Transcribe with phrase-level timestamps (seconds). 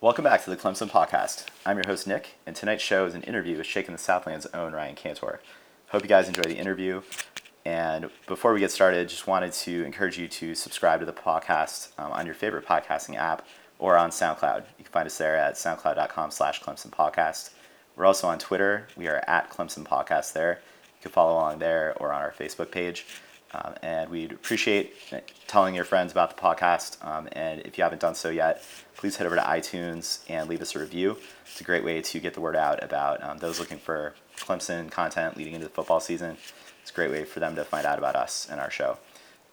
[0.00, 1.46] Welcome back to the Clemson Podcast.
[1.66, 4.72] I'm your host, Nick, and tonight's show is an interview with Shaking the Southland's own
[4.72, 5.40] Ryan Cantor.
[5.88, 7.02] Hope you guys enjoy the interview.
[7.64, 11.88] And before we get started, just wanted to encourage you to subscribe to the podcast
[11.98, 13.44] um, on your favorite podcasting app
[13.80, 14.66] or on SoundCloud.
[14.78, 17.50] You can find us there at soundcloud.com slash Clemson Podcast.
[17.96, 18.86] We're also on Twitter.
[18.96, 20.60] We are at Clemson Podcast there.
[20.84, 23.04] You can follow along there or on our Facebook page.
[23.52, 24.94] Um, and we'd appreciate
[25.46, 27.02] telling your friends about the podcast.
[27.04, 28.62] Um, and if you haven't done so yet,
[28.96, 31.16] please head over to iTunes and leave us a review.
[31.46, 34.90] It's a great way to get the word out about um, those looking for Clemson
[34.90, 36.36] content leading into the football season.
[36.82, 38.98] It's a great way for them to find out about us and our show.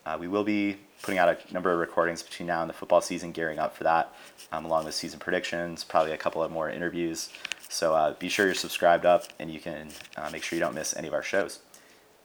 [0.04, 3.00] Uh, we will be putting out a number of recordings between now and the football
[3.00, 4.14] season, gearing up for that,
[4.52, 7.30] um, along with season predictions, probably a couple of more interviews.
[7.68, 10.74] So uh, be sure you're subscribed up and you can uh, make sure you don't
[10.74, 11.60] miss any of our shows.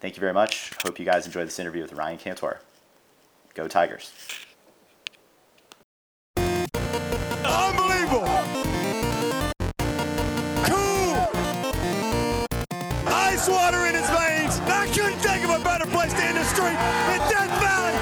[0.02, 0.72] Thank you very much.
[0.84, 2.59] Hope you guys enjoyed this interview with Ryan Cantor.
[3.54, 4.12] Go Tigers.
[7.46, 8.26] Unbelievable.
[10.66, 11.30] Cool.
[13.06, 14.59] Ice water in his veins.
[14.66, 16.73] I couldn't think of a better place to end the street
[17.14, 17.94] in Death Valley,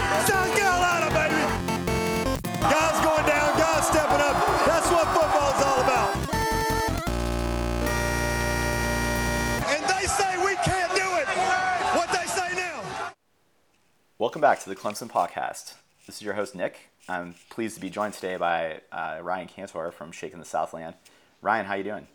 [14.19, 15.75] Welcome back to the Clemson Podcast.
[16.05, 16.89] This is your host, Nick.
[17.07, 20.95] I'm pleased to be joined today by uh, Ryan Cantor from Shaking the Southland.
[21.41, 22.05] Ryan, how you doing?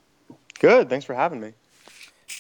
[0.61, 0.91] Good.
[0.91, 1.55] Thanks for having me.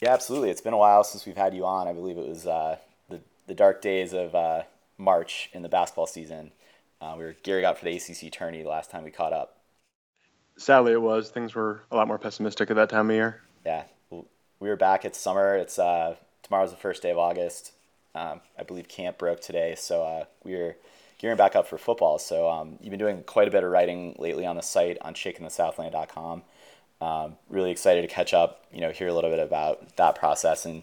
[0.02, 0.50] Yeah, absolutely.
[0.50, 1.88] It's been a while since we've had you on.
[1.88, 2.76] I believe it was uh,
[3.08, 4.64] the, the dark days of uh,
[4.98, 6.52] March in the basketball season.
[7.00, 9.60] Uh, we were gearing up for the ACC tourney the last time we caught up.
[10.58, 11.30] Sadly, it was.
[11.30, 13.40] Things were a lot more pessimistic at that time of year.
[13.64, 15.06] Yeah, we were back.
[15.06, 15.56] It's summer.
[15.56, 17.72] It's uh, tomorrow's the first day of August.
[18.14, 20.76] Um, I believe camp broke today, so uh, we are
[21.18, 22.18] gearing back up for football.
[22.18, 25.14] So um, you've been doing quite a bit of writing lately on the site on
[25.14, 26.42] shakingthesouthland.com.
[27.00, 28.64] Um, really excited to catch up.
[28.72, 30.82] You know, hear a little bit about that process and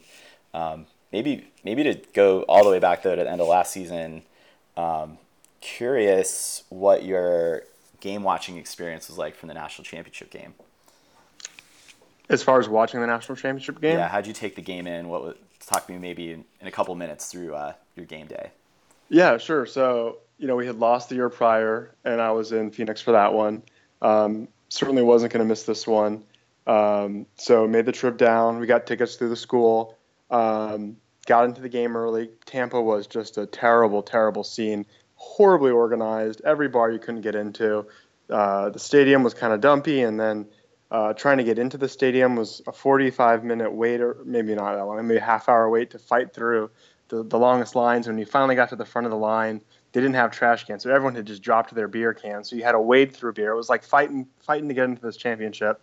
[0.53, 3.71] um, maybe maybe to go all the way back though to the end of last
[3.71, 4.23] season.
[4.75, 5.17] Um,
[5.61, 7.63] curious what your
[7.99, 10.53] game watching experience was like from the national championship game.
[12.29, 15.09] As far as watching the national championship game, Yeah, how'd you take the game in?
[15.09, 15.35] What was,
[15.71, 18.51] talk to me maybe in, in a couple minutes through uh, your game day.
[19.09, 19.65] Yeah, sure.
[19.65, 23.11] So, you know, we had lost the year prior, and I was in Phoenix for
[23.11, 23.63] that one.
[24.01, 26.23] Um, certainly wasn't going to miss this one.
[26.67, 28.59] Um, so, made the trip down.
[28.59, 29.97] We got tickets through the school.
[30.29, 32.29] Um, got into the game early.
[32.45, 34.85] Tampa was just a terrible, terrible scene.
[35.15, 36.41] Horribly organized.
[36.45, 37.85] Every bar you couldn't get into.
[38.29, 40.47] Uh, the stadium was kind of dumpy, and then
[40.91, 44.75] uh, trying to get into the stadium was a 45 minute wait, or maybe not
[44.75, 46.69] that long, maybe a half hour wait to fight through
[47.07, 48.07] the, the longest lines.
[48.07, 49.61] When you finally got to the front of the line,
[49.93, 52.49] they didn't have trash cans, so everyone had just dropped their beer cans.
[52.49, 53.51] So you had to wade through beer.
[53.51, 55.81] It was like fighting fighting to get into this championship.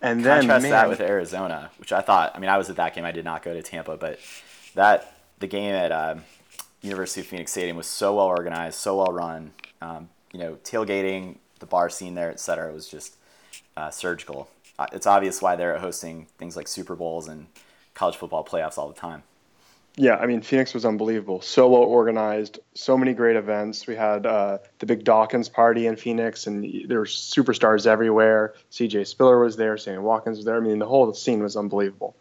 [0.00, 2.32] And then Contrast man, that with Arizona, which I thought.
[2.34, 3.04] I mean, I was at that game.
[3.04, 4.18] I did not go to Tampa, but
[4.74, 6.24] that the game at um,
[6.80, 9.52] University of Phoenix Stadium was so well organized, so well run.
[9.82, 13.16] Um, you know, tailgating, the bar scene there, et cetera, was just
[13.76, 14.48] uh, surgical.
[14.78, 17.46] Uh, It's obvious why they're hosting things like Super Bowls and
[17.94, 19.22] college football playoffs all the time.
[19.96, 21.42] Yeah, I mean, Phoenix was unbelievable.
[21.42, 23.86] So well organized, so many great events.
[23.86, 28.54] We had uh, the big Dawkins party in Phoenix, and there were superstars everywhere.
[28.70, 30.56] CJ Spiller was there, Sammy Watkins was there.
[30.56, 32.16] I mean, the whole scene was unbelievable.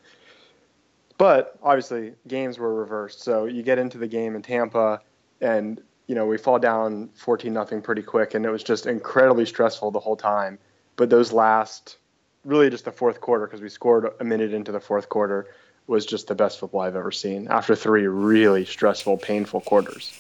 [1.18, 3.22] But obviously, games were reversed.
[3.22, 5.02] So you get into the game in Tampa,
[5.40, 9.46] and you know we fall down 14 nothing pretty quick, and it was just incredibly
[9.46, 10.60] stressful the whole time.
[10.96, 11.98] But those last,
[12.46, 15.48] really just the fourth quarter, because we scored a minute into the fourth quarter
[15.88, 20.14] was just the best football I've ever seen after three really stressful, painful quarters.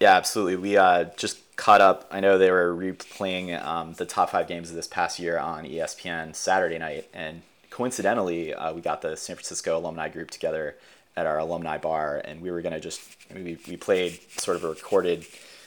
[0.00, 0.56] Yeah, absolutely.
[0.56, 2.06] We uh, just caught up.
[2.10, 5.64] I know they were replaying um, the top five games of this past year on
[5.64, 10.76] ESPN Saturday night, and coincidentally, uh, we got the San Francisco alumni group together
[11.16, 13.00] at our alumni bar, and we were gonna just
[13.30, 15.26] I mean, we we played sort of a recorded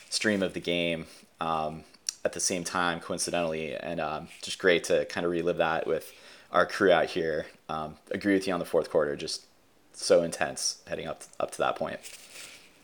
[0.09, 1.07] stream of the game
[1.41, 1.83] um,
[2.23, 6.13] at the same time, coincidentally, and um, just great to kind of relive that with
[6.51, 7.47] our crew out here.
[7.69, 9.45] Um, agree with you on the fourth quarter, just
[9.93, 11.99] so intense heading up up to that point.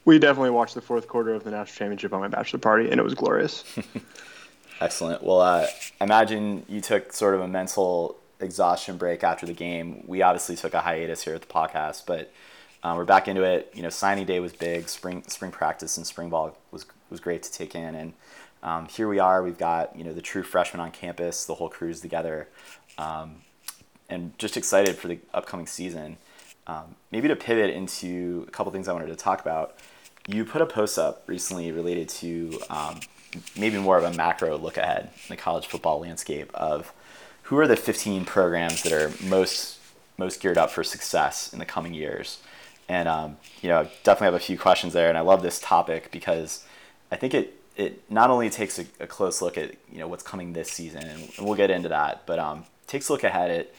[0.06, 3.00] We definitely watched the fourth quarter of the national championship on my bachelor party, and
[3.00, 3.64] it was glorious.
[4.82, 5.24] Excellent.
[5.24, 5.68] Well, uh,
[6.00, 10.04] imagine you took sort of a mental exhaustion break after the game.
[10.08, 12.32] We obviously took a hiatus here at the podcast, but
[12.84, 13.72] uh, we're back into it.
[13.74, 14.88] You know, signing day was big.
[14.88, 18.14] Spring spring practice and spring ball was was great to take in, and
[18.64, 19.44] um, here we are.
[19.44, 21.46] We've got you know the true freshmen on campus.
[21.46, 22.48] The whole crew's together,
[22.98, 23.42] um,
[24.10, 26.18] and just excited for the upcoming season.
[26.66, 29.78] Um, maybe to pivot into a couple things I wanted to talk about.
[30.28, 33.00] You put a post up recently related to um,
[33.58, 36.92] maybe more of a macro look ahead in the college football landscape of
[37.44, 39.80] who are the 15 programs that are most
[40.18, 42.40] most geared up for success in the coming years.
[42.90, 46.10] And um, you know, definitely have a few questions there, and I love this topic
[46.12, 46.66] because
[47.12, 50.24] I think it it not only takes a, a close look at you know what's
[50.24, 53.74] coming this season, and we'll get into that, but um, takes a look ahead at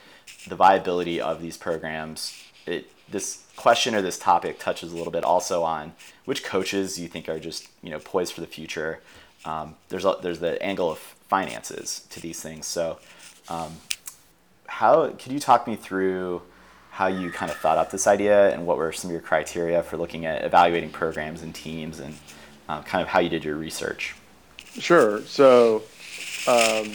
[0.47, 2.43] the viability of these programs.
[2.65, 5.93] It this question or this topic touches a little bit also on
[6.27, 9.01] which coaches you think are just you know poised for the future.
[9.45, 12.67] Um, there's a, there's the angle of finances to these things.
[12.67, 12.99] So,
[13.49, 13.77] um,
[14.67, 16.43] how could you talk me through
[16.91, 19.83] how you kind of thought up this idea and what were some of your criteria
[19.83, 22.15] for looking at evaluating programs and teams and
[22.69, 24.15] um, kind of how you did your research?
[24.79, 25.23] Sure.
[25.23, 25.83] So.
[26.47, 26.93] Um,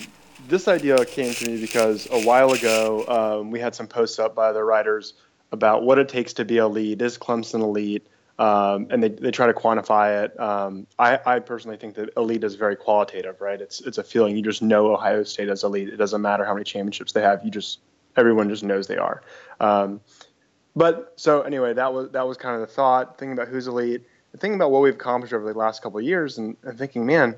[0.48, 4.36] this idea came to me because a while ago um, we had some posts up
[4.36, 5.14] by the writers
[5.52, 7.02] about what it takes to be elite.
[7.02, 8.06] Is Clemson elite?
[8.40, 10.38] Um, and they, they try to quantify it.
[10.40, 13.62] Um, I, I personally think that elite is very qualitative, right?
[13.62, 14.36] It's it's a feeling.
[14.36, 15.90] You just know Ohio State is elite.
[15.90, 17.46] It doesn't matter how many championships they have.
[17.46, 17.80] You just
[18.18, 19.22] everyone just knows they are.
[19.60, 20.02] Um,
[20.76, 23.20] but so anyway, that was that was kind of the thought.
[23.20, 24.02] Thinking about who's elite,
[24.40, 27.36] thinking about what we've accomplished over the last couple of years, and, and thinking, man,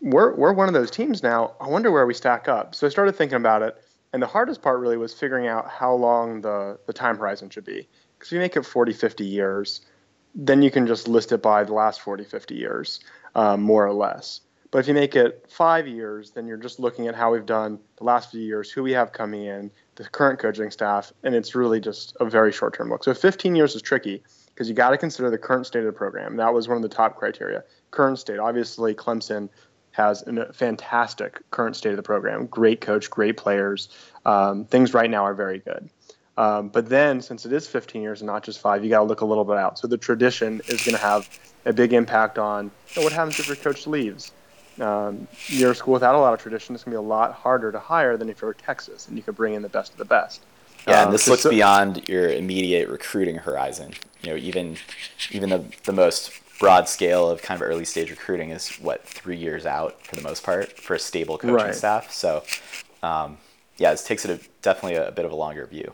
[0.00, 1.54] we're we're one of those teams now.
[1.60, 2.74] I wonder where we stack up.
[2.74, 3.76] So I started thinking about it,
[4.12, 7.64] and the hardest part really was figuring out how long the, the time horizon should
[7.64, 7.88] be.
[8.18, 9.80] Because if you make it 40, 50 years,
[10.34, 13.00] then you can just list it by the last 40, 50 years,
[13.34, 14.40] um, more or less.
[14.70, 17.78] But if you make it five years, then you're just looking at how we've done
[17.96, 21.54] the last few years, who we have coming in, the current coaching staff, and it's
[21.54, 23.02] really just a very short term look.
[23.02, 24.22] So 15 years is tricky
[24.58, 26.34] because you got to consider the current state of the program.
[26.34, 27.62] That was one of the top criteria.
[27.92, 29.48] Current state, obviously, Clemson
[29.92, 32.46] has a fantastic current state of the program.
[32.46, 33.88] Great coach, great players.
[34.26, 35.88] Um, things right now are very good.
[36.36, 39.04] Um, but then, since it is 15 years and not just five, you got to
[39.04, 39.78] look a little bit out.
[39.78, 41.28] So the tradition is going to have
[41.64, 44.32] a big impact on you know, what happens if your coach leaves.
[44.80, 46.74] Um, you're a school without a lot of tradition.
[46.74, 49.22] It's going to be a lot harder to hire than if you're Texas and you
[49.22, 50.42] could bring in the best of the best.
[50.86, 53.92] Yeah, and um, this looks so, beyond your immediate recruiting horizon.
[54.22, 54.76] You know, even
[55.30, 59.36] even the the most broad scale of kind of early stage recruiting is what three
[59.36, 61.74] years out for the most part for a stable coaching right.
[61.74, 62.10] staff.
[62.10, 62.42] So,
[63.02, 63.38] um,
[63.78, 65.92] yeah, this takes it a, definitely a, a, bit of a longer view.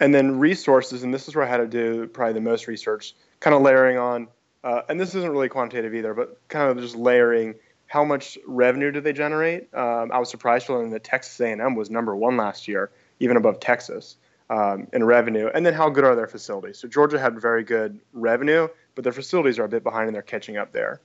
[0.00, 3.14] And then resources, and this is where I had to do probably the most research,
[3.40, 4.28] kind of layering on,
[4.62, 7.54] uh, and this isn't really quantitative either, but kind of just layering
[7.86, 9.72] how much revenue do they generate.
[9.74, 13.36] Um, I was surprised to learn that Texas A&M was number one last year, even
[13.36, 14.16] above Texas.
[14.50, 16.78] Um, in revenue, and then how good are their facilities?
[16.78, 20.22] So Georgia had very good revenue, but their facilities are a bit behind and they're
[20.22, 21.02] catching up there.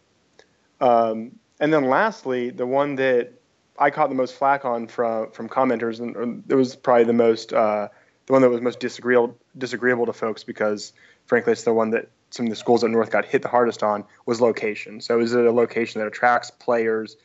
[0.80, 3.34] Um, and then lastly, the one that
[3.78, 7.52] I caught the most flack on from from commenters, and it was probably the most
[7.52, 7.90] uh,
[8.28, 10.94] the one that was most disagreeable disagreeable to folks because
[11.26, 13.84] frankly, it's the one that some of the schools at North got hit the hardest
[13.84, 15.02] on was location.
[15.02, 17.16] So is it a location that attracts players,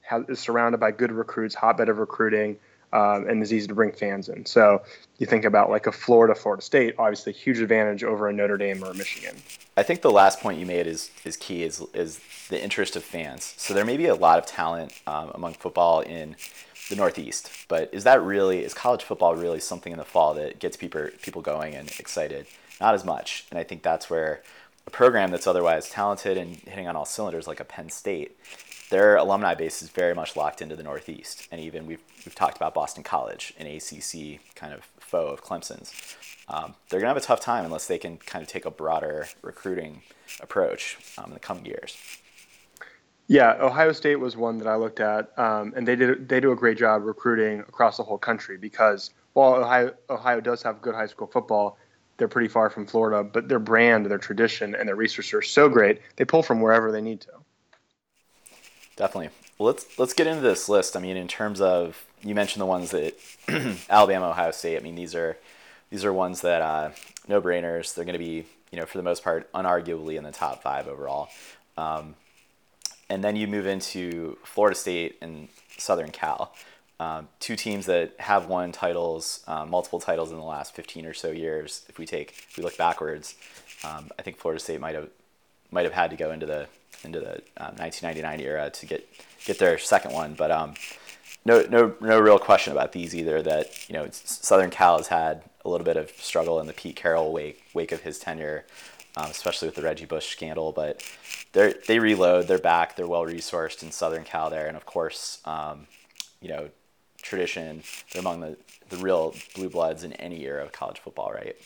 [0.00, 2.56] has, is surrounded by good recruits, hotbed of recruiting,
[2.94, 4.46] um, and is easy to bring fans in.
[4.46, 4.82] So
[5.18, 8.56] you think about like a Florida, Florida State, obviously a huge advantage over a Notre
[8.56, 9.36] Dame or a Michigan.
[9.76, 13.02] I think the last point you made is is key is is the interest of
[13.02, 13.54] fans.
[13.58, 16.36] So there may be a lot of talent um, among football in
[16.88, 20.60] the Northeast, but is that really is college football really something in the fall that
[20.60, 22.46] gets people people going and excited?
[22.80, 24.42] Not as much, and I think that's where
[24.86, 28.36] a program that's otherwise talented and hitting on all cylinders like a Penn State
[28.90, 32.56] their alumni base is very much locked into the Northeast, and even we've we've talked
[32.56, 35.92] about Boston College, an ACC kind of foe of Clemson's.
[36.48, 39.26] Um, they're gonna have a tough time unless they can kind of take a broader
[39.42, 40.02] recruiting
[40.40, 41.96] approach um, in the coming years.
[43.26, 46.52] Yeah, Ohio State was one that I looked at, um, and they did they do
[46.52, 50.94] a great job recruiting across the whole country because while Ohio Ohio does have good
[50.94, 51.78] high school football,
[52.18, 55.68] they're pretty far from Florida, but their brand, their tradition, and their resources are so
[55.68, 57.30] great they pull from wherever they need to.
[58.96, 59.30] Definitely.
[59.58, 60.96] Well, let's let's get into this list.
[60.96, 63.14] I mean, in terms of you mentioned the ones that
[63.90, 64.76] Alabama, Ohio State.
[64.76, 65.36] I mean, these are
[65.90, 66.90] these are ones that uh,
[67.28, 67.94] no brainers.
[67.94, 70.88] They're going to be you know for the most part unarguably in the top five
[70.88, 71.28] overall.
[71.76, 72.14] Um,
[73.10, 76.54] and then you move into Florida State and Southern Cal,
[76.98, 81.12] um, two teams that have won titles, uh, multiple titles in the last 15 or
[81.12, 81.84] so years.
[81.88, 83.34] If we take, if we look backwards,
[83.84, 85.10] um, I think Florida State might have
[85.70, 86.68] might have had to go into the
[87.04, 89.08] into the um, 1999 era to get
[89.44, 90.34] get their second one.
[90.34, 90.74] But um,
[91.44, 93.42] no no no real question about these either.
[93.42, 96.96] That you know Southern Cal has had a little bit of struggle in the Pete
[96.96, 98.64] Carroll wake wake of his tenure,
[99.16, 100.72] um, especially with the Reggie Bush scandal.
[100.72, 101.02] But
[101.52, 102.48] they they reload.
[102.48, 102.96] They're back.
[102.96, 105.86] They're well resourced in Southern Cal there, and of course, um,
[106.40, 106.70] you know,
[107.22, 107.82] tradition.
[108.12, 108.56] They're among the
[108.90, 111.56] the real blue bloods in any era of college football, right?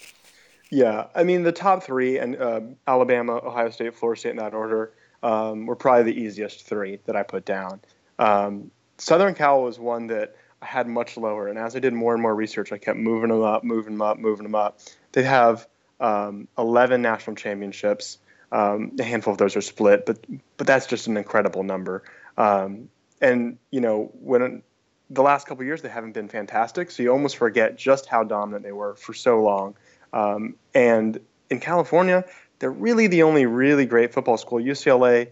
[0.71, 4.55] Yeah, I mean the top three and uh, Alabama, Ohio State, Florida State in that
[4.55, 4.93] order.
[5.23, 7.81] Um, were probably the easiest three that I put down.
[8.19, 12.15] Um, Southern Cal was one that I had much lower, and as I did more
[12.15, 14.81] and more research, I kept moving them up, moving them up, moving them up.
[15.13, 15.67] They have
[16.01, 18.19] um, 11 national championships.
[18.51, 20.25] Um, a handful of those are split, but
[20.57, 22.03] but that's just an incredible number.
[22.37, 22.89] Um,
[23.21, 24.63] and you know when
[25.11, 28.65] the last couple years they haven't been fantastic, so you almost forget just how dominant
[28.65, 29.75] they were for so long.
[30.13, 31.21] Um, and
[31.51, 32.25] in California,
[32.59, 34.59] they're really the only really great football school.
[34.59, 35.29] UCLA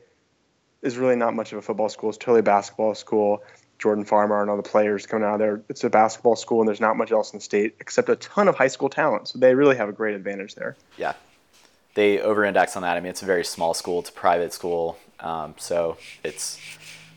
[0.82, 2.10] is really not much of a football school.
[2.10, 3.42] It's totally a basketball school.
[3.78, 5.60] Jordan Farmar and all the players coming out of there.
[5.68, 8.48] It's a basketball school, and there's not much else in the state except a ton
[8.48, 9.28] of high school talent.
[9.28, 10.76] So they really have a great advantage there.
[10.96, 11.12] Yeah,
[11.94, 12.96] they over-index on that.
[12.96, 14.00] I mean, it's a very small school.
[14.00, 16.58] It's a private school, um, so it's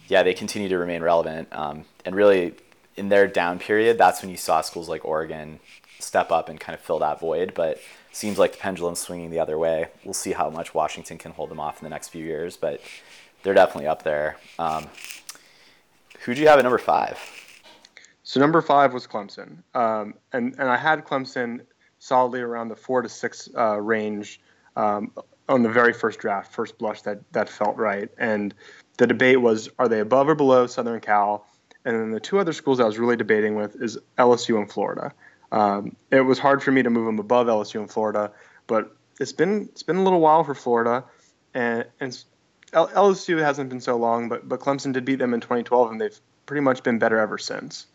[0.10, 1.48] yeah, they continue to remain relevant.
[1.52, 2.56] Um, and really,
[2.98, 5.60] in their down period, that's when you saw schools like Oregon
[6.00, 7.54] step up and kind of fill that void.
[7.54, 7.80] But
[8.20, 9.88] seems like the pendulum's swinging the other way.
[10.04, 12.82] We'll see how much Washington can hold them off in the next few years, but
[13.44, 14.36] they're definitely up there.
[14.60, 14.88] Um,
[16.26, 17.18] who do you have at number five?
[18.24, 21.62] So number five was Clemson, um, and and I had Clemson
[22.00, 24.42] solidly around the four to six uh, range
[24.76, 25.14] um,
[25.48, 28.10] on the very first draft, first blush that that felt right.
[28.18, 28.54] And
[28.98, 31.48] the debate was, are they above or below Southern Cal?
[31.86, 35.14] And then the two other schools I was really debating with is LSU and Florida.
[35.52, 38.32] Um, it was hard for me to move them above LSU and Florida,
[38.68, 41.04] but it's been it's been a little while for Florida,
[41.54, 42.24] and, and
[42.72, 46.20] LSU hasn't been so long, but but Clemson did beat them in 2012, and they've
[46.46, 47.88] pretty much been better ever since.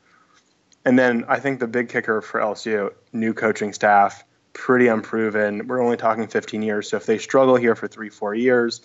[0.84, 5.66] And then I think the big kicker for LSU, new coaching staff, pretty unproven.
[5.66, 8.82] We're only talking 15 years, so if they struggle here for three, four years,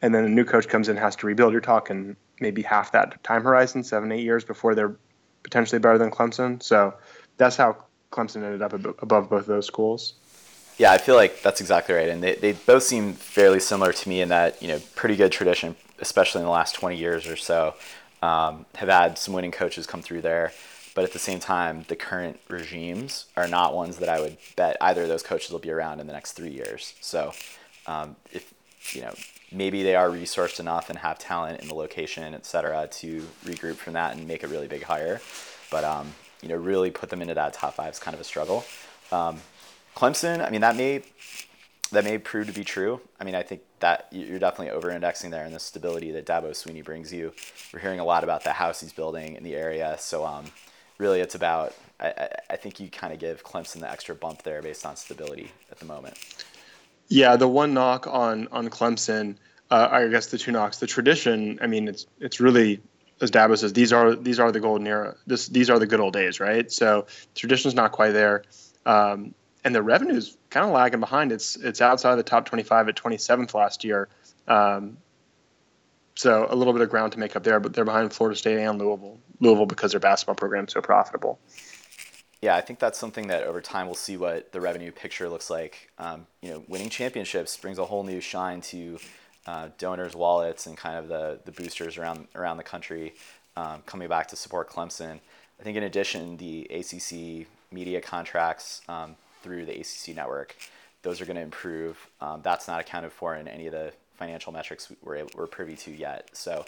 [0.00, 3.22] and then a new coach comes in has to rebuild, you're talking maybe half that
[3.22, 4.96] time horizon, seven, eight years before they're
[5.42, 6.62] potentially better than Clemson.
[6.62, 6.94] So
[7.42, 7.76] that's how
[8.10, 10.14] Clemson ended up above both of those schools.
[10.78, 14.08] Yeah, I feel like that's exactly right, and they, they both seem fairly similar to
[14.08, 17.36] me in that you know pretty good tradition, especially in the last 20 years or
[17.36, 17.74] so.
[18.22, 20.52] Um, have had some winning coaches come through there,
[20.94, 24.76] but at the same time, the current regimes are not ones that I would bet
[24.80, 26.94] either of those coaches will be around in the next three years.
[27.00, 27.32] So,
[27.86, 28.54] um, if
[28.92, 29.12] you know,
[29.50, 33.76] maybe they are resourced enough and have talent in the location, et cetera, to regroup
[33.76, 35.20] from that and make a really big hire.
[35.70, 38.24] But um, you know, really put them into that top five is kind of a
[38.24, 38.64] struggle.
[39.10, 39.40] Um,
[39.96, 41.02] Clemson, I mean, that may
[41.92, 43.00] that may prove to be true.
[43.20, 46.80] I mean, I think that you're definitely over-indexing there in the stability that Dabo Sweeney
[46.80, 47.32] brings you.
[47.72, 50.46] We're hearing a lot about the house he's building in the area, so um,
[50.98, 51.74] really, it's about.
[52.00, 55.52] I, I think you kind of give Clemson the extra bump there based on stability
[55.70, 56.18] at the moment.
[57.08, 59.36] Yeah, the one knock on on Clemson,
[59.70, 60.78] uh, I guess the two knocks.
[60.78, 62.80] The tradition, I mean, it's it's really
[63.22, 65.14] as Dabo says, these are these are the golden era.
[65.26, 66.70] This these are the good old days, right?
[66.70, 68.42] So tradition's not quite there,
[68.84, 71.30] um, and the revenue's kind of lagging behind.
[71.30, 74.08] It's it's outside of the top 25 at 27th last year.
[74.48, 74.98] Um,
[76.16, 78.58] so a little bit of ground to make up there, but they're behind Florida State
[78.58, 79.18] and Louisville.
[79.38, 81.38] Louisville because their basketball program's so profitable.
[82.42, 85.48] Yeah, I think that's something that over time we'll see what the revenue picture looks
[85.48, 85.92] like.
[85.96, 88.98] Um, you know, winning championships brings a whole new shine to
[89.46, 93.14] uh, donors' wallets and kind of the, the boosters around around the country
[93.56, 95.18] um, coming back to support Clemson.
[95.60, 100.56] I think in addition, the ACC media contracts um, through the ACC network,
[101.02, 101.98] those are going to improve.
[102.20, 105.76] Um, that's not accounted for in any of the financial metrics we're, able, we're privy
[105.76, 106.30] to yet.
[106.32, 106.64] So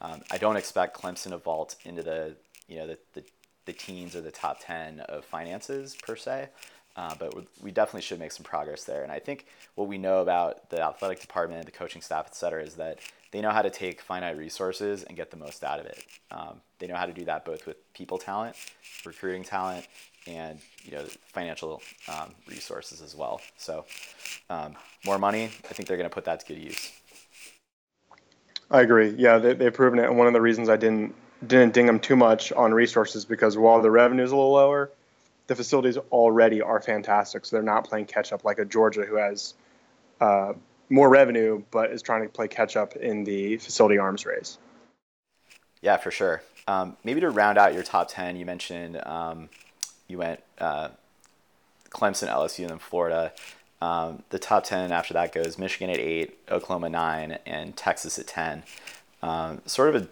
[0.00, 2.34] um, I don't expect Clemson to vault into the
[2.68, 3.24] you know the, the,
[3.66, 6.48] the teens or the top 10 of finances per se.
[6.96, 9.02] Uh, but we definitely should make some progress there.
[9.02, 12.62] And I think what we know about the athletic department, the coaching staff, et cetera,
[12.62, 13.00] is that
[13.32, 16.04] they know how to take finite resources and get the most out of it.
[16.30, 18.54] Um, they know how to do that both with people talent,
[19.04, 19.88] recruiting talent,
[20.28, 23.40] and you know financial um, resources as well.
[23.56, 23.84] So
[24.48, 26.92] um, more money, I think they're going to put that to good use.
[28.70, 29.14] I agree.
[29.18, 30.04] Yeah, they, they've proven it.
[30.04, 33.58] And one of the reasons I didn't didn't ding them too much on resources because
[33.58, 34.90] while the revenue is a little lower,
[35.46, 37.44] the facilities already are fantastic.
[37.44, 39.54] So they're not playing catch up like a Georgia who has
[40.20, 40.54] uh,
[40.88, 44.58] more revenue but is trying to play catch up in the facility arms race.
[45.82, 46.42] Yeah, for sure.
[46.66, 49.50] Um, maybe to round out your top 10, you mentioned um,
[50.08, 50.88] you went uh,
[51.90, 53.32] Clemson, LSU, and then Florida.
[53.82, 58.26] Um, the top 10 after that goes Michigan at 8, Oklahoma 9, and Texas at
[58.26, 58.62] 10.
[59.22, 60.08] Um, sort of a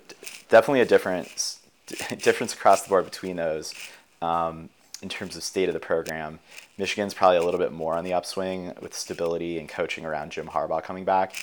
[0.49, 1.61] definitely a difference
[2.19, 3.75] difference across the board between those.
[4.21, 4.69] Um,
[5.03, 6.39] in terms of state of the program.
[6.79, 10.47] Michigan's probably a little bit more on the upswing with stability and coaching around Jim
[10.47, 11.35] Harbaugh coming back.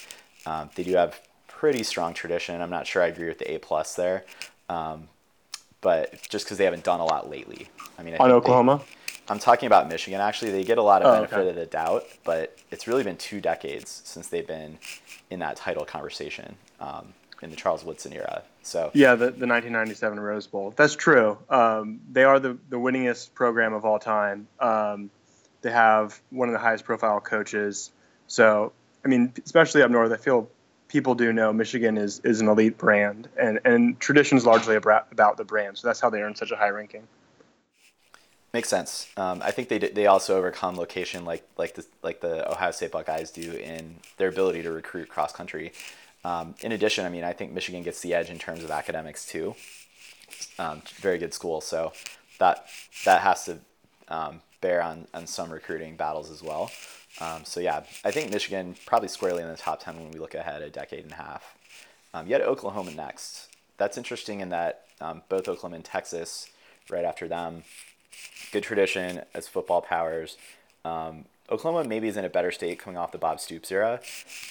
[0.45, 2.61] Um, they do have pretty strong tradition.
[2.61, 4.23] I'm not sure I agree with the A plus there,
[4.69, 5.09] um,
[5.81, 7.67] but just because they haven't done a lot lately.
[7.97, 8.81] I mean, I on Oklahoma.
[9.27, 10.21] I'm talking about Michigan.
[10.21, 11.49] Actually, they get a lot of Oh, benefit okay.
[11.49, 14.79] of the doubt, but it's really been two decades since they've been
[15.29, 18.43] in that title conversation um, in the Charles Woodson era.
[18.63, 20.73] So Yeah, the, the 1997 Rose Bowl.
[20.75, 21.37] That's true.
[21.49, 24.47] Um, they are the, the winningest program of all time.
[24.59, 25.09] Um,
[25.61, 27.91] they have one of the highest profile coaches.
[28.27, 28.71] So,
[29.03, 30.49] I mean, especially up north, I feel
[30.87, 35.37] people do know Michigan is, is an elite brand, and, and tradition is largely about
[35.37, 35.77] the brand.
[35.77, 37.07] So that's how they earn such a high ranking.
[38.51, 39.07] Makes sense.
[39.15, 42.91] Um, I think they they also overcome location like like the like the Ohio State
[42.91, 45.71] Buckeyes do in their ability to recruit cross country.
[46.23, 49.25] Um, in addition, I mean, I think Michigan gets the edge in terms of academics
[49.25, 49.55] too.
[50.57, 51.93] Um, very good school, so
[52.39, 52.67] that
[53.05, 53.59] that has to
[54.09, 56.71] um, bear on on some recruiting battles as well.
[57.21, 60.35] Um, so yeah, I think Michigan probably squarely in the top ten when we look
[60.35, 61.55] ahead a decade and a half.
[62.13, 63.47] Um, yet Oklahoma next.
[63.77, 66.49] That's interesting in that um, both Oklahoma and Texas,
[66.89, 67.63] right after them,
[68.51, 70.37] good tradition as football powers.
[70.83, 73.99] Um, Oklahoma maybe is in a better state coming off the Bob Stoops era.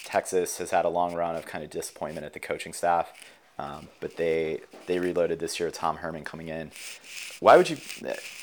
[0.05, 3.12] Texas has had a long run of kind of disappointment at the coaching staff,
[3.59, 6.71] um, but they they reloaded this year with Tom Herman coming in.
[7.40, 7.76] Why would you?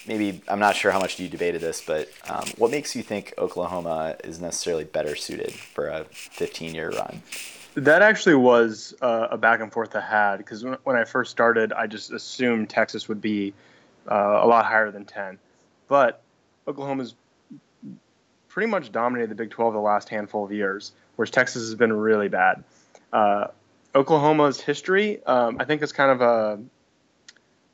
[0.08, 3.34] Maybe I'm not sure how much you debated this, but um, what makes you think
[3.38, 7.22] Oklahoma is necessarily better suited for a 15 year run?
[7.76, 11.74] That actually was uh, a back and forth I had because when, I first started,
[11.74, 13.54] I just assumed Texas would be
[14.10, 15.38] uh, a lot higher than 10.
[15.90, 16.22] But
[16.70, 17.16] Oklahoma's
[18.56, 21.92] pretty much dominated the Big 12 the last handful of years, whereas Texas has been
[21.92, 22.64] really bad.
[23.12, 23.48] Uh,
[23.94, 26.60] Oklahoma's history, um, I think, is kind of a.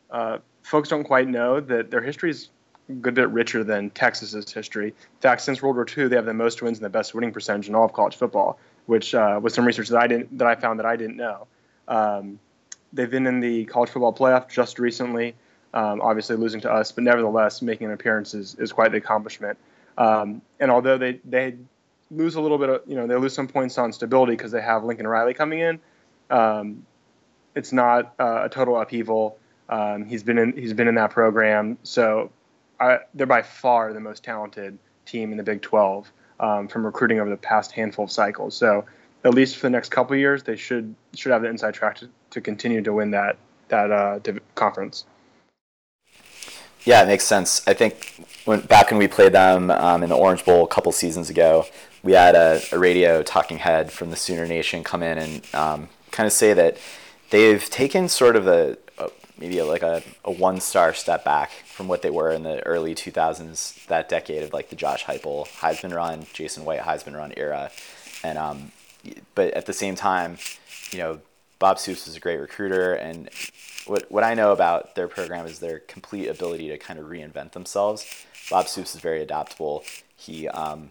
[0.09, 2.49] Uh, folks don't quite know that their history is
[2.89, 4.87] a good bit richer than Texas's history.
[4.87, 7.31] In fact, since World War II, they have the most wins and the best winning
[7.31, 8.57] percentage in all of college football,
[8.87, 11.45] which uh, was some research that I didn't that I found that I didn't know.
[11.87, 12.39] Um,
[12.91, 15.35] they've been in the college football playoff just recently,
[15.75, 19.59] um, obviously losing to us, but nevertheless making an appearance is, is quite the accomplishment.
[19.97, 21.55] Um, and although they they
[22.09, 24.61] lose a little bit of you know they lose some points on stability because they
[24.61, 25.79] have Lincoln Riley coming in,
[26.29, 26.85] um,
[27.55, 29.37] it's not uh, a total upheaval.
[29.69, 32.31] Um, he's been in he's been in that program, so
[32.79, 37.19] I, they're by far the most talented team in the Big 12 um, from recruiting
[37.19, 38.55] over the past handful of cycles.
[38.55, 38.85] So
[39.23, 42.09] at least for the next couple years, they should should have the inside track to,
[42.31, 43.37] to continue to win that
[43.69, 44.19] that uh,
[44.55, 45.05] conference.
[46.83, 47.65] Yeah, it makes sense.
[47.67, 50.91] I think when back when we played them um, in the Orange Bowl a couple
[50.91, 51.65] seasons ago,
[52.03, 55.89] we had a, a radio talking head from the Sooner Nation come in and um,
[56.09, 56.77] kind of say that
[57.29, 61.51] they've taken sort of a, a maybe a, like a, a one star step back
[61.65, 65.47] from what they were in the early 2000s, that decade of like the Josh Heupel
[65.47, 67.71] Heisman run, Jason White Heisman run era,
[68.23, 68.71] and um,
[69.35, 70.37] but at the same time,
[70.91, 71.19] you know,
[71.59, 73.29] Bob Stoops was a great recruiter, and
[73.85, 77.51] what what I know about their program is their complete ability to kind of reinvent
[77.51, 78.25] themselves.
[78.49, 79.83] Bob Stoops is very adaptable.
[80.15, 80.89] He um,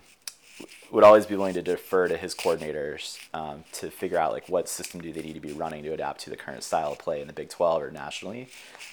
[0.90, 4.68] would always be willing to defer to his coordinators um, to figure out like what
[4.68, 7.20] system do they need to be running to adapt to the current style of play
[7.20, 8.48] in the Big 12 or nationally.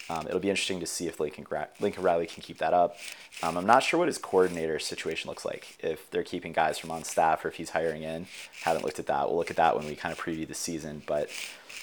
[0.09, 1.45] Um, it'll be interesting to see if Lincoln,
[1.79, 2.97] Lincoln Riley can keep that up.
[3.43, 5.75] Um, I'm not sure what his coordinator situation looks like.
[5.79, 8.27] If they're keeping guys from on staff or if he's hiring in,
[8.63, 9.27] haven't looked at that.
[9.27, 11.01] We'll look at that when we kind of preview the season.
[11.05, 11.29] But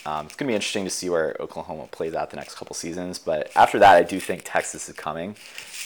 [0.06, 2.74] um, it's going to be interesting to see where Oklahoma plays out the next couple
[2.74, 3.18] seasons.
[3.18, 5.36] But after that, I do think Texas is coming.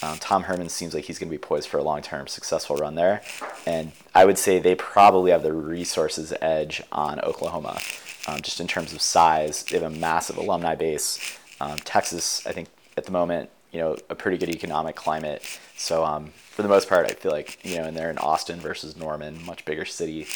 [0.01, 2.95] Um, Tom Herman seems like he's going to be poised for a long-term successful run
[2.95, 3.21] there,
[3.65, 7.79] and I would say they probably have the resources edge on Oklahoma,
[8.27, 9.63] um, just in terms of size.
[9.63, 11.37] They have a massive alumni base.
[11.59, 15.43] Um, Texas, I think, at the moment, you know, a pretty good economic climate.
[15.75, 18.59] So um, for the most part, I feel like you know, and they're in Austin
[18.59, 20.27] versus Norman, much bigger city.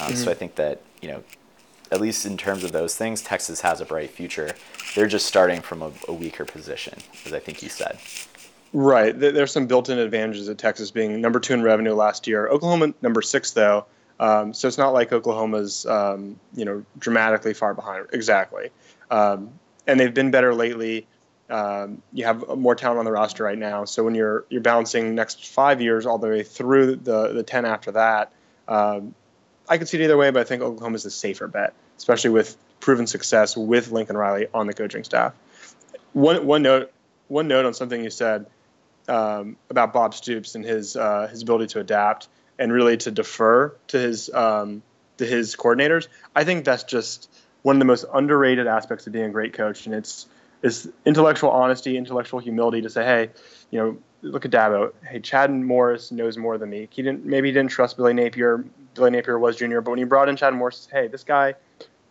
[0.00, 1.24] Um, So I think that you know,
[1.90, 4.54] at least in terms of those things, Texas has a bright future.
[4.94, 7.98] They're just starting from a, a weaker position, as I think you said.
[8.72, 9.18] Right.
[9.18, 12.48] There's some built-in advantages of Texas being number two in revenue last year.
[12.48, 13.86] Oklahoma number six though,
[14.20, 18.06] um, so it's not like Oklahoma's um, you know dramatically far behind.
[18.12, 18.70] Exactly.
[19.10, 19.50] Um,
[19.86, 21.06] and they've been better lately.
[21.48, 23.86] Um, you have more talent on the roster right now.
[23.86, 27.64] So when you're you're balancing next five years all the way through the the ten
[27.64, 28.32] after that,
[28.66, 29.14] um,
[29.68, 30.30] I could see it either way.
[30.30, 34.46] But I think Oklahoma is the safer bet, especially with proven success with Lincoln Riley
[34.54, 35.34] on the coaching staff.
[36.12, 36.92] One one note
[37.28, 38.46] one note on something you said
[39.08, 42.28] um, about Bob Stoops and his uh, his ability to adapt
[42.58, 44.82] and really to defer to his um,
[45.18, 46.08] to his coordinators.
[46.34, 47.30] I think that's just
[47.62, 50.26] one of the most underrated aspects of being a great coach, and it's
[50.62, 53.30] is intellectual honesty, intellectual humility to say, hey,
[53.70, 54.92] you know, look at Dabo.
[55.04, 56.88] Hey, Chad Morris knows more than me.
[56.90, 58.64] He didn't maybe he didn't trust Billy Napier.
[58.98, 61.54] Billy Napier was junior, but when you brought in Chad Morris, hey, this guy,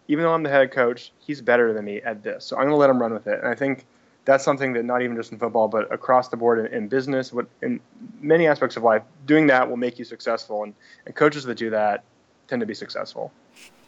[0.08, 2.45] even though I'm the head coach, he's better than me at this.
[2.45, 3.39] So I'm going to let him run with it.
[3.39, 3.86] And I think
[4.26, 7.32] that's something that not even just in football, but across the board in, in business,
[7.32, 7.80] what in
[8.19, 10.63] many aspects of life, doing that will make you successful.
[10.63, 10.73] And,
[11.06, 12.04] and coaches that do that
[12.47, 13.32] tend to be successful.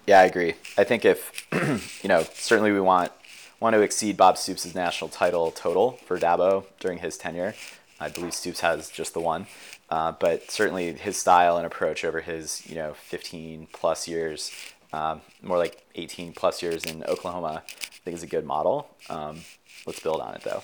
[0.08, 0.56] Yeah, I agree.
[0.78, 1.48] I think if
[2.04, 3.12] you know, certainly we want
[3.60, 7.54] want to exceed Bob Stoops' national title total for Dabo during his tenure.
[8.00, 9.48] I believe Stoops has just the one,
[9.90, 14.52] uh, but certainly his style and approach over his you know 15 plus years,
[14.94, 17.72] um, more like 18 plus years in Oklahoma, I
[18.04, 18.90] think is a good model.
[19.10, 19.42] Um,
[19.86, 20.64] let's build on it though.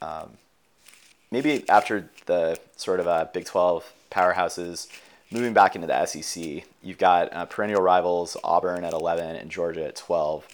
[0.00, 0.30] Um,
[1.30, 4.88] maybe after the sort of uh, Big 12 powerhouses
[5.30, 9.86] moving back into the SEC, you've got uh, perennial rivals Auburn at 11 and Georgia
[9.86, 10.46] at 12.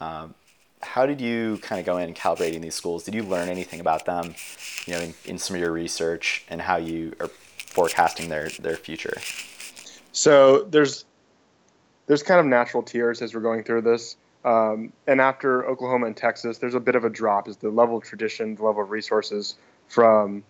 [0.00, 0.34] Um,
[0.82, 3.04] how did you kind of go in calibrating these schools?
[3.04, 4.34] Did you learn anything about them,
[4.86, 8.76] you know, in, in some of your research and how you are forecasting their their
[8.76, 9.16] future?
[10.12, 11.04] So there's
[12.06, 14.16] there's kind of natural tiers as we're going through this.
[14.44, 17.98] Um, and after Oklahoma and Texas, there's a bit of a drop as the level
[17.98, 19.56] of tradition, the level of resources
[19.88, 20.42] from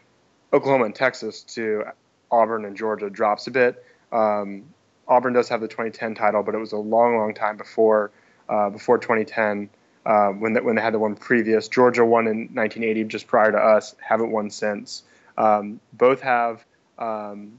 [0.52, 1.84] Oklahoma and Texas to
[2.30, 3.84] Auburn and Georgia drops a bit.
[4.12, 4.64] Um,
[5.08, 8.10] Auburn does have the 2010 title, but it was a long, long time before
[8.48, 9.68] uh, before 2010
[10.08, 11.68] uh, when the, when they had the one previous.
[11.68, 13.94] Georgia won in 1980, just prior to us.
[14.00, 15.02] Haven't won since.
[15.36, 16.64] Um, both have
[16.98, 17.58] um,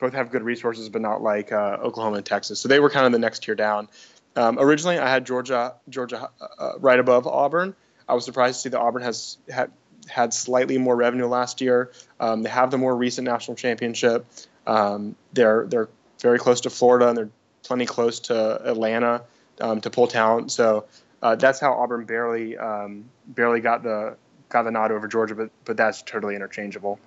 [0.00, 2.60] both have good resources, but not like uh, Oklahoma and Texas.
[2.60, 3.88] So they were kind of the next tier down.
[4.34, 7.76] Um, originally, I had Georgia Georgia uh, right above Auburn.
[8.08, 9.70] I was surprised to see that Auburn has had
[10.08, 11.92] had slightly more revenue last year.
[12.18, 14.26] Um, they have the more recent national championship.
[14.66, 15.88] Um, they're they're
[16.20, 17.30] very close to Florida and they're
[17.62, 19.22] plenty close to Atlanta
[19.60, 20.50] um, to pull talent.
[20.50, 20.86] So
[21.22, 24.16] uh, that's how Auburn barely um, barely got the
[24.48, 26.98] got the nod over Georgia, but but that's totally interchangeable.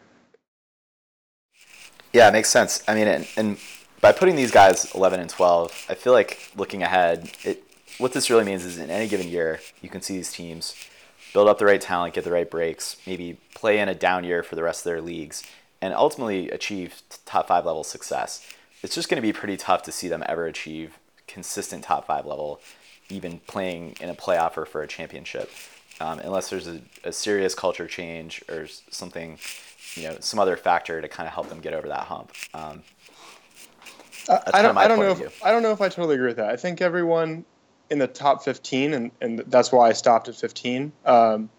[2.14, 2.84] Yeah, it makes sense.
[2.88, 3.58] I mean, and, and
[4.02, 7.64] by putting these guys 11 and 12, I feel like looking ahead, it
[7.98, 10.76] what this really means is in any given year, you can see these teams
[11.34, 14.44] build up the right talent, get the right breaks, maybe play in a down year
[14.44, 15.44] for the rest of their leagues,
[15.82, 18.46] and ultimately achieve top five level success.
[18.84, 20.98] It's just going to be pretty tough to see them ever achieve
[21.28, 22.60] consistent top five level,
[23.12, 25.50] even playing in a playoff or for a championship,
[26.00, 29.38] um, unless there's a, a serious culture change or something,
[29.96, 32.32] you know, some other factor to kind of help them get over that hump.
[32.54, 32.84] Um,
[34.30, 35.12] I don't, I don't know.
[35.12, 36.50] If, I don't know if I totally agree with that.
[36.50, 37.44] I think everyone
[37.90, 41.50] in the top 15, and, and that's why I stopped at 15, um,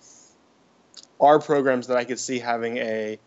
[1.20, 3.18] are programs that I could see having a,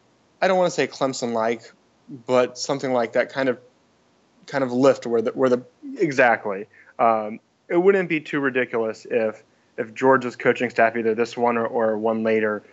[0.41, 1.71] I don't want to say Clemson like,
[2.09, 3.59] but something like that kind of
[4.45, 5.63] kind of lift where the where the
[5.97, 6.67] exactly.
[6.99, 9.43] Um, it wouldn't be too ridiculous if
[9.77, 12.63] if Georgia's coaching staff, either this one or, or one later,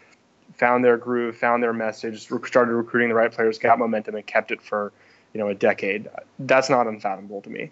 [0.55, 4.51] found their groove, found their message, started recruiting the right players, got momentum, and kept
[4.51, 4.93] it for
[5.33, 6.09] you know a decade.
[6.39, 7.71] That's not unfathomable to me.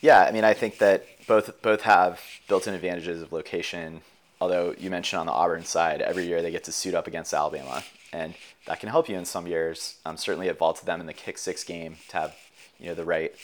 [0.00, 4.02] Yeah, I mean, I think that both both have built-in advantages of location.
[4.40, 7.32] Although you mentioned on the Auburn side, every year they get to suit up against
[7.32, 8.34] Alabama, and
[8.66, 9.98] that can help you in some years.
[10.04, 12.36] Um, certainly, it vaulted them in the kick six game to have
[12.78, 13.34] you know the right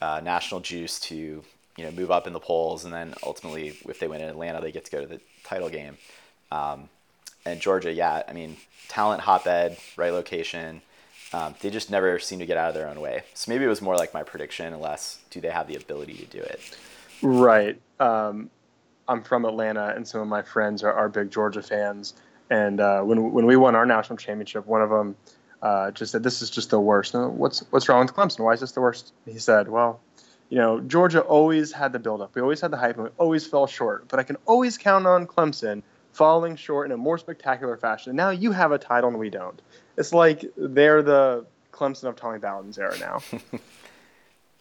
[0.00, 1.42] uh, national juice to
[1.76, 4.60] you know move up in the polls, and then ultimately, if they win in Atlanta,
[4.60, 5.96] they get to go to the title game.
[6.50, 6.88] Um,
[7.44, 8.56] and Georgia, yeah, I mean,
[8.88, 10.82] talent hotbed, right location.
[11.32, 13.22] Um, they just never seem to get out of their own way.
[13.34, 16.26] So maybe it was more like my prediction, unless do they have the ability to
[16.26, 16.76] do it?
[17.22, 17.80] Right.
[18.00, 18.50] Um,
[19.08, 22.14] I'm from Atlanta, and some of my friends are, are big Georgia fans.
[22.50, 25.16] And uh, when when we won our national championship, one of them
[25.62, 28.40] uh, just said, "This is just the worst." No, what's what's wrong with Clemson?
[28.40, 29.12] Why is this the worst?
[29.26, 30.00] He said, "Well,
[30.48, 32.34] you know, Georgia always had the buildup.
[32.34, 34.08] We always had the hype, and we always fell short.
[34.08, 38.10] But I can always count on Clemson falling short in a more spectacular fashion.
[38.10, 39.60] And now you have a title, and we don't.
[39.96, 43.20] It's like they're the Clemson of Tommy Bowden's era now."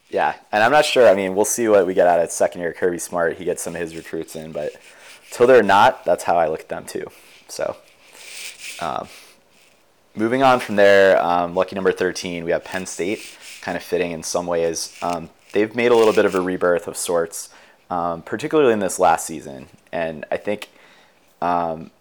[0.09, 1.07] yeah, and I'm not sure.
[1.07, 3.37] I mean, we'll see what we get out of second year Kirby Smart.
[3.37, 4.73] He gets some of his recruits in, but
[5.31, 7.05] until they're not, that's how I look at them too.
[7.47, 7.77] So,
[8.81, 9.07] um,
[10.15, 14.11] moving on from there, um, lucky number 13, we have Penn State, kind of fitting
[14.11, 14.97] in some ways.
[15.01, 17.49] Um, they've made a little bit of a rebirth of sorts,
[17.89, 19.67] um, particularly in this last season.
[19.91, 20.69] And I think,
[21.41, 21.91] um,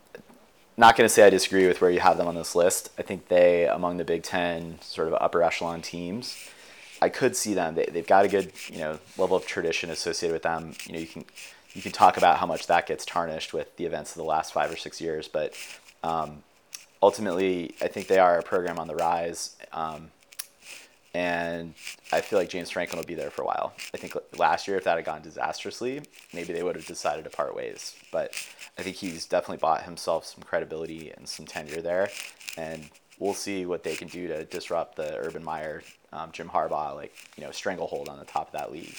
[0.77, 2.90] not going to say I disagree with where you have them on this list.
[2.99, 6.37] I think they, among the Big Ten sort of upper echelon teams,
[7.03, 7.75] I could see them.
[7.75, 10.75] They, they've got a good, you know, level of tradition associated with them.
[10.87, 11.25] You know, you can
[11.75, 14.53] you can talk about how much that gets tarnished with the events of the last
[14.53, 15.55] five or six years, but
[16.03, 16.42] um,
[17.03, 19.57] ultimately, I think they are a program on the rise.
[19.73, 20.11] Um,
[21.15, 21.75] and
[22.13, 23.73] I feel like James Franklin will be there for a while.
[23.95, 26.03] I think last year, if that had gone disastrously,
[26.35, 27.97] maybe they would have decided to part ways.
[28.13, 28.35] But
[28.79, 32.11] I think he's definitely bought himself some credibility and some tenure there.
[32.57, 35.83] And we'll see what they can do to disrupt the Urban Meyer,
[36.13, 38.95] um, Jim Harbaugh, like, you know, stranglehold on the top of that league.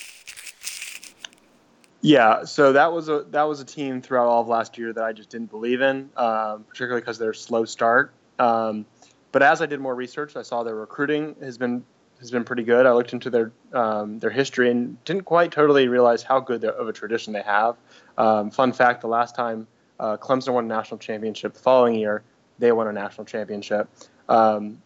[2.02, 5.04] Yeah, so that was a that was a team throughout all of last year that
[5.04, 8.14] I just didn't believe in, um, particularly because their slow start.
[8.38, 8.86] Um,
[9.32, 11.84] but as I did more research, I saw their recruiting has been
[12.20, 12.86] has been pretty good.
[12.86, 16.88] I looked into their um, their history and didn't quite totally realize how good of
[16.88, 17.76] a tradition they have.
[18.18, 19.68] Um, fun fact: the last time
[20.00, 22.24] uh, Clemson won a national championship, the following year
[22.60, 23.90] they won a national championship,
[24.30, 24.82] um,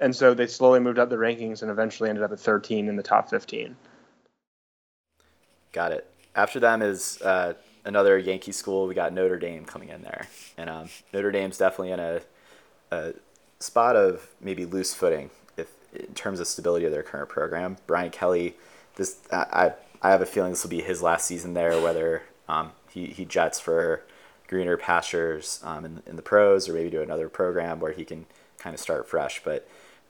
[0.00, 2.96] and so they slowly moved up the rankings and eventually ended up at 13 in
[2.96, 3.76] the top 15.
[5.72, 6.11] Got it.
[6.34, 8.86] After them is uh, another Yankee school.
[8.86, 12.20] We got Notre Dame coming in there, and um, Notre Dame's definitely in a,
[12.90, 13.12] a
[13.58, 15.30] spot of maybe loose footing
[15.94, 17.76] in terms of stability of their current program.
[17.86, 18.54] Brian Kelly,
[18.96, 22.72] this I I have a feeling this will be his last season there, whether um,
[22.90, 24.02] he he jets for
[24.48, 28.26] greener pastures um, in in the pros or maybe to another program where he can
[28.58, 29.42] kind of start fresh.
[29.44, 29.68] But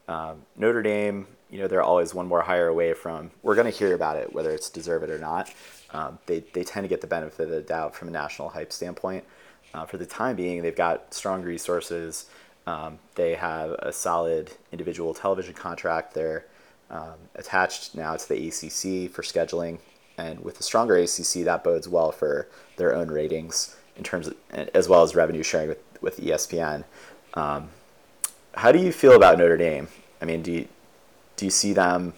[0.08, 3.30] um, Notre Dame, you know, they're always one more hire away from.
[3.42, 5.52] We're going to hear about it, whether it's deserved or not.
[5.92, 8.72] Um, they they tend to get the benefit of the doubt from a national hype
[8.72, 9.24] standpoint.
[9.74, 12.26] Uh, for the time being, they've got strong resources.
[12.66, 16.14] Um, they have a solid individual television contract.
[16.14, 16.44] They're
[16.90, 19.78] um, attached now to the ACC for scheduling,
[20.18, 24.36] and with a stronger ACC, that bodes well for their own ratings in terms of,
[24.74, 26.84] as well as revenue sharing with with ESPN.
[27.34, 27.70] Um,
[28.54, 29.88] how do you feel about Notre Dame?
[30.20, 30.68] I mean, do you,
[31.36, 32.14] do you see them?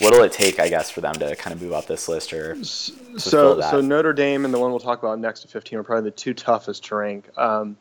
[0.00, 2.56] What'll it take, I guess, for them to kind of move up this list or
[2.64, 6.10] so so Notre Dame and the one we'll talk about next to 15 are probably
[6.10, 7.28] the two toughest to rank.
[7.38, 7.76] Um,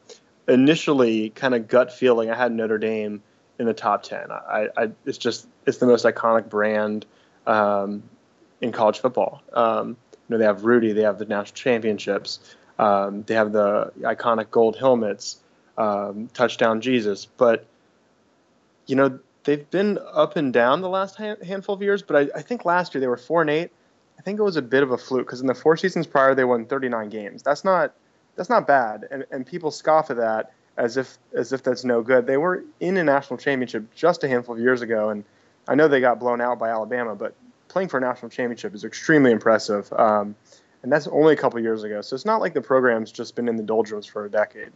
[0.48, 3.22] initially kind of gut feeling, I had Notre Dame
[3.60, 4.32] in the top ten.
[4.32, 7.06] I, I it's just it's the most iconic brand
[7.46, 8.04] um,
[8.60, 9.42] in college football.
[9.54, 9.96] Um, you
[10.30, 12.40] know, they have Rudy, they have the national championships,
[12.80, 15.38] um, they have the iconic gold helmets,
[15.78, 17.26] um, touchdown Jesus.
[17.26, 17.66] But
[18.88, 22.02] you know, they've been up and down the last handful of years.
[22.02, 23.72] But I, I think last year they were four and eight.
[24.18, 26.36] I think it was a bit of a fluke because in the four seasons prior
[26.36, 27.44] they won 39 games.
[27.44, 27.94] That's not
[28.36, 32.02] that's not bad, and and people scoff at that as if as if that's no
[32.02, 32.28] good.
[32.28, 35.24] They were in a national championship just a handful of years ago, and
[35.68, 37.36] I know they got blown out by Alabama, but
[37.68, 39.92] playing for a national championship is extremely impressive.
[39.94, 40.36] Um,
[40.84, 42.02] and that's only a couple years ago.
[42.02, 44.72] So it's not like the program's just been in the doldrums for a decade.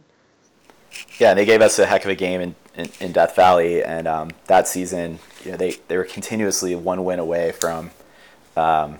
[1.18, 4.06] Yeah, they gave us a heck of a game in, in, in Death Valley, and
[4.06, 7.90] um, that season, you know, they, they were continuously one win away from
[8.56, 8.98] um,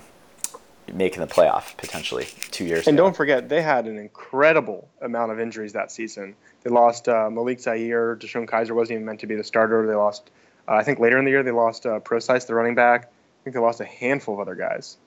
[0.91, 2.87] making the playoff potentially two years.
[2.87, 3.05] And ago.
[3.05, 6.35] don't forget, they had an incredible amount of injuries that season.
[6.63, 8.15] They lost uh, Malik Zaire.
[8.15, 9.85] DeShone Kizer wasn't even meant to be the starter.
[9.85, 10.29] They lost,
[10.67, 13.05] uh, I think, later in the year they lost uh, Prosise, the running back.
[13.05, 14.97] I think they lost a handful of other guys.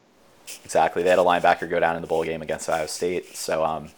[0.65, 1.03] Exactly.
[1.03, 3.37] They had a linebacker go down in the bowl game against Iowa State.
[3.37, 3.91] So, um,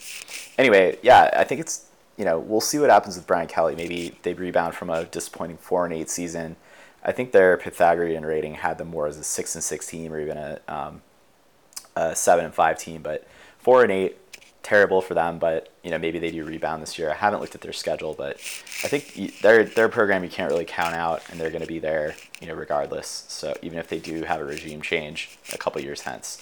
[0.58, 1.86] anyway, yeah, I think it's
[2.22, 3.74] you know we'll see what happens with Brian Kelly.
[3.74, 6.54] Maybe they rebound from a disappointing four and eight season.
[7.02, 10.20] I think their Pythagorean rating had them more as a six and six team or
[10.20, 11.02] even a um,
[11.96, 13.26] a seven and five team, but
[13.58, 14.18] four and eight,
[14.62, 15.40] terrible for them.
[15.40, 17.10] But you know maybe they do rebound this year.
[17.10, 18.34] I haven't looked at their schedule, but
[18.84, 21.80] I think their their program you can't really count out, and they're going to be
[21.80, 23.24] there you know regardless.
[23.26, 26.40] So even if they do have a regime change a couple years hence,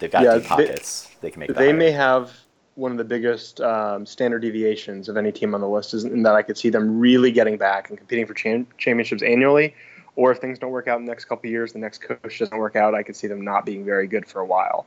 [0.00, 1.06] they've got yeah, deep pockets.
[1.20, 1.54] They, they can make.
[1.54, 2.32] They may have
[2.76, 6.22] one of the biggest um, standard deviations of any team on the list is in
[6.22, 9.74] that I could see them really getting back and competing for cham- championships annually
[10.16, 12.56] or if things don't work out in the next couple years, the next coach doesn't
[12.56, 14.86] work out, I could see them not being very good for a while.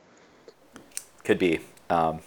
[1.24, 1.60] Could be.
[1.90, 2.20] Um,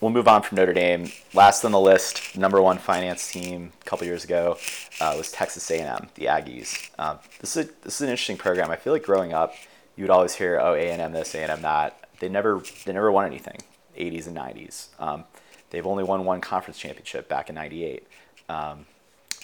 [0.00, 1.10] we'll move on from Notre Dame.
[1.32, 4.58] Last on the list, number one finance team a couple years ago
[5.00, 6.90] uh, was Texas A&M, the Aggies.
[6.98, 8.70] Um, this is a, this is an interesting program.
[8.70, 9.54] I feel like growing up,
[9.96, 13.60] you would always hear, "Oh, A&M this, A&M that." They never they never won anything.
[13.96, 14.88] 80s and 90s.
[14.98, 15.24] Um,
[15.70, 18.06] they've only won one conference championship back in '98.
[18.48, 18.86] Um,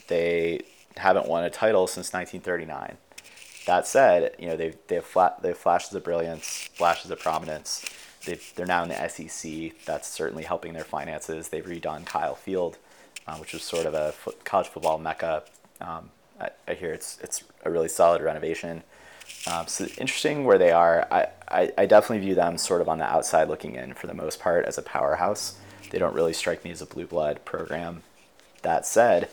[0.09, 0.63] they
[0.97, 2.97] haven't won a title since 1939.
[3.67, 7.19] That said, you know they've they have flat they have flashes of brilliance, flashes of
[7.19, 7.85] prominence.
[8.25, 9.73] they they're now in the SEC.
[9.85, 11.49] That's certainly helping their finances.
[11.49, 12.79] They've redone Kyle Field,
[13.27, 15.43] uh, which was sort of a college football mecca.
[15.81, 18.85] Um, I, I, hear it's it's a really solid renovation.
[19.47, 21.07] Um, so interesting where they are.
[21.11, 24.15] I, I, I definitely view them sort of on the outside looking in for the
[24.15, 25.59] most part as a powerhouse.
[25.91, 28.03] They don't really strike me as a blue blood program.
[28.63, 29.29] That said,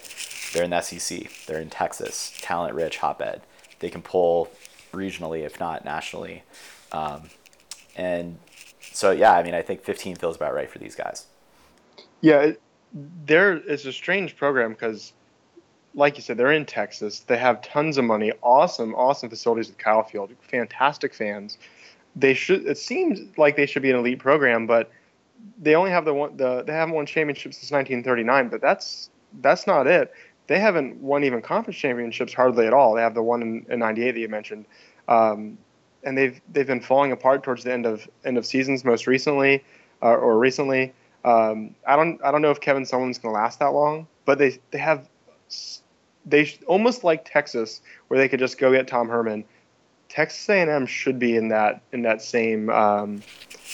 [0.54, 1.32] they're in the SEC.
[1.47, 3.41] They're in Texas, talent rich hotbed.
[3.80, 4.52] They can pull
[4.91, 6.43] regionally, if not nationally.
[6.91, 7.23] Um,
[7.95, 8.38] and
[8.80, 11.26] so, yeah, I mean, I think 15 feels about right for these guys.
[12.21, 12.52] Yeah,
[13.26, 15.13] there is a strange program because,
[15.95, 17.19] like you said, they're in Texas.
[17.21, 21.58] They have tons of money, awesome, awesome facilities with Kyle Field, fantastic fans.
[22.15, 22.65] They should.
[22.65, 24.91] It seems like they should be an elite program, but
[25.62, 26.38] they only have the one.
[26.38, 29.10] The they haven't won championships since 1939, but that's
[29.41, 30.13] that's not it
[30.47, 32.95] they haven't won even conference championships hardly at all.
[32.95, 34.65] They have the one in, in '98 that you mentioned.
[35.08, 35.58] Um,
[36.03, 39.63] and they've they've been falling apart towards the end of end of seasons most recently,
[40.01, 40.93] uh, or recently.
[41.23, 44.38] Um, I don't I don't know if Kevin Sumlin's going to last that long, but
[44.38, 45.08] they they have
[46.26, 49.44] they almost like Texas where they could just go get Tom Herman.
[50.10, 53.22] Texas A&M should be in that in that same um,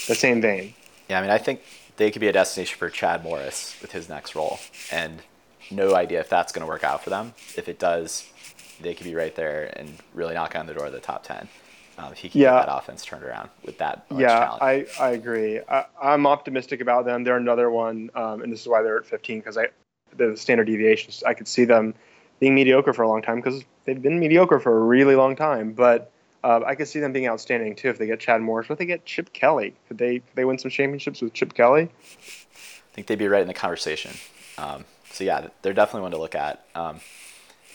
[0.07, 0.73] the same vein.
[1.09, 1.61] Yeah, I mean, I think
[1.97, 4.59] they could be a destination for Chad Morris with his next role,
[4.91, 5.21] and
[5.69, 7.33] no idea if that's going to work out for them.
[7.57, 8.31] If it does,
[8.79, 11.49] they could be right there and really knock on the door of the top ten.
[11.97, 12.51] Um, he can Yeah.
[12.59, 14.63] get that offense turned around with that yeah, talent.
[14.63, 15.59] I, I agree.
[15.67, 17.25] I, I'm optimistic about them.
[17.25, 19.67] They're another one, um, and this is why they're at 15 because I
[20.15, 21.23] the standard deviations.
[21.23, 21.93] I could see them
[22.39, 25.73] being mediocre for a long time because they've been mediocre for a really long time.
[25.73, 26.11] But
[26.43, 28.69] uh, I could see them being outstanding too if they get Chad Morris.
[28.69, 31.53] Or if they get Chip Kelly, could they could they win some championships with Chip
[31.53, 31.83] Kelly?
[31.83, 34.11] I think they'd be right in the conversation.
[34.57, 36.65] Um, so yeah, they're definitely one to look at.
[36.75, 36.99] Um,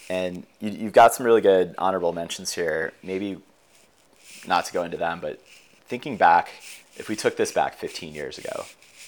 [0.09, 2.92] and you, you've got some really good honorable mentions here.
[3.03, 3.38] Maybe
[4.46, 5.40] not to go into them, but
[5.87, 6.48] thinking back,
[6.96, 8.64] if we took this back 15 years ago,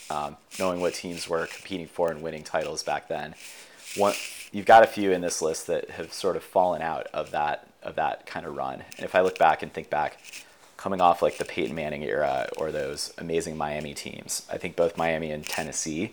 [0.09, 3.35] um, knowing what teams were competing for and winning titles back then,
[3.97, 4.15] one,
[4.53, 7.69] you've got a few in this list that have sort of fallen out of that
[7.83, 8.83] of that kind of run.
[8.97, 10.19] And if I look back and think back,
[10.77, 14.97] coming off like the Peyton Manning era or those amazing Miami teams, I think both
[14.97, 16.13] Miami and Tennessee,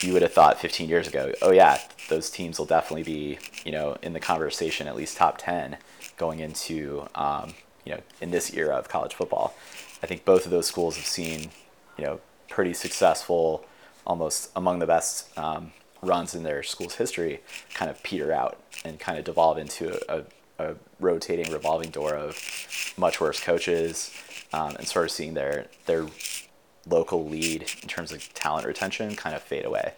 [0.00, 3.72] you would have thought 15 years ago, oh yeah, those teams will definitely be, you
[3.72, 5.76] know, in the conversation, at least top 10
[6.16, 9.54] going into, um, you know, in this era of college football.
[10.02, 11.50] I think both of those schools have seen,
[11.98, 13.64] you know, pretty successful,
[14.06, 15.72] almost among the best um,
[16.04, 17.40] runs in their school's history,
[17.72, 20.24] kind of peter out and kind of devolve into a,
[20.58, 24.14] a rotating, revolving door of much worse coaches,
[24.52, 26.06] um, and sort of seeing their their
[26.86, 29.94] local lead in terms of talent retention kind of fade away.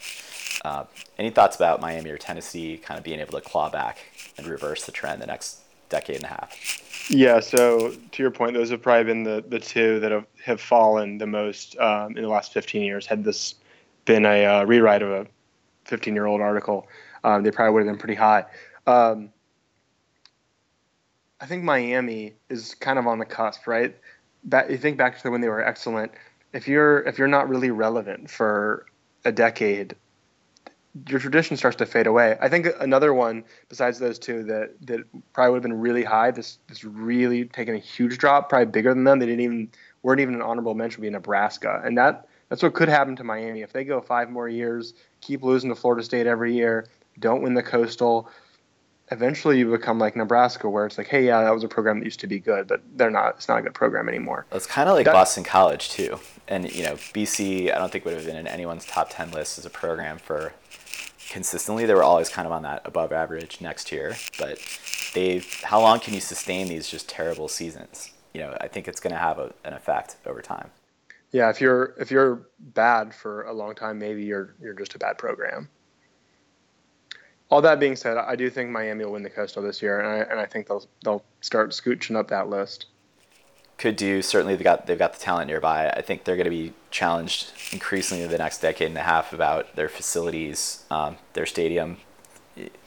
[0.64, 0.84] Uh,
[1.18, 3.98] any thoughts about Miami or Tennessee kind of being able to claw back
[4.38, 7.10] and reverse the trend the next decade and a half?
[7.10, 10.60] Yeah, so to your point, those have probably been the, the two that have, have
[10.60, 13.06] fallen the most um, in the last 15 years.
[13.06, 13.56] Had this
[14.04, 15.26] been a uh, rewrite of a
[15.87, 16.87] 15 year old article,
[17.25, 18.44] um, they probably would have been pretty high.
[18.87, 19.31] Um,
[21.40, 23.96] I think Miami is kind of on the cusp, right?
[24.44, 26.12] That you think back to when they were excellent.
[26.53, 28.87] If you're if you're not really relevant for
[29.25, 29.96] a decade,
[31.09, 32.38] your tradition starts to fade away.
[32.40, 35.01] I think another one besides those two that that
[35.35, 36.31] probably would have been really high.
[36.31, 39.18] This this really taken a huge drop, probably bigger than them.
[39.18, 39.70] They didn't even
[40.03, 43.24] weren't even an honorable mention would be Nebraska, and that that's what could happen to
[43.24, 46.87] Miami if they go five more years, keep losing to Florida State every year,
[47.18, 48.30] don't win the Coastal.
[49.12, 52.04] Eventually, you become like Nebraska, where it's like, hey, yeah, that was a program that
[52.04, 53.37] used to be good, but they're not.
[53.37, 54.46] It's not a good program anymore.
[54.50, 57.72] It's kind of like That- Boston College too, and you know BC.
[57.72, 60.54] I don't think would have been in anyone's top ten list as a program for
[61.30, 61.87] consistently.
[61.87, 64.59] They were always kind of on that above average next year, but
[65.14, 65.40] they.
[65.62, 68.11] How long can you sustain these just terrible seasons?
[68.35, 70.70] You know, I think it's going to have a, an effect over time.
[71.32, 74.98] Yeah, if you're if you're bad for a long time, maybe you're you're just a
[74.98, 75.68] bad program.
[77.48, 80.08] All that being said, I do think Miami will win the Coastal this year, and
[80.08, 82.86] I, and I think they'll they'll start scooching up that list.
[83.78, 84.22] could do.
[84.22, 85.90] Certainly, they got they've got the talent nearby.
[85.90, 89.32] I think they're going to be challenged increasingly in the next decade and a half
[89.32, 91.98] about their facilities, um, their stadium.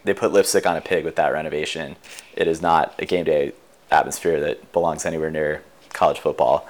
[0.04, 1.95] They put lipstick on a pig with that renovation.
[2.36, 3.54] It is not a game day
[3.91, 6.67] atmosphere that belongs anywhere near college football.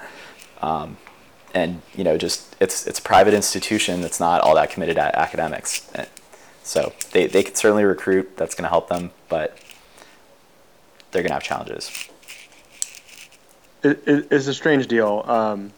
[0.62, 0.98] Um,
[1.54, 5.14] and you know, just it's it's a private institution that's not all that committed at
[5.14, 5.90] academics.
[6.62, 8.36] So they they can certainly recruit.
[8.36, 9.58] That's going to help them, but
[11.10, 11.90] they're going to have challenges.
[13.82, 15.24] It, it, it's a strange deal.
[15.26, 15.72] Um,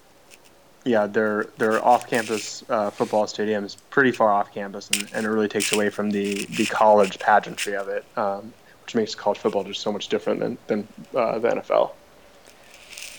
[0.85, 5.29] yeah, their their off-campus uh, football stadium is pretty far off campus, and, and it
[5.29, 8.53] really takes away from the, the college pageantry of it, um,
[8.85, 11.93] which makes college football just so much different than than uh, the NFL.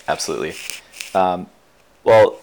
[0.07, 0.53] Absolutely.
[1.15, 1.47] Um,
[2.03, 2.39] well,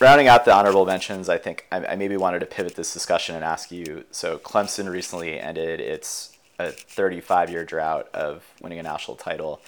[0.00, 3.34] rounding out the honorable mentions, I think I, I maybe wanted to pivot this discussion
[3.34, 4.04] and ask you.
[4.10, 9.60] So, Clemson recently ended its a 35 year drought of winning a national title.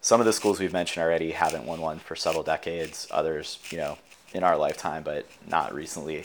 [0.00, 3.08] Some of the schools we've mentioned already haven't won one for several decades.
[3.10, 3.98] Others, you know,
[4.32, 6.24] in our lifetime, but not recently.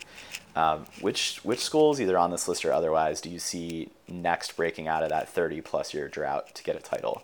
[0.56, 4.88] Um, which which schools, either on this list or otherwise, do you see next breaking
[4.88, 7.24] out of that 30 plus year drought to get a title?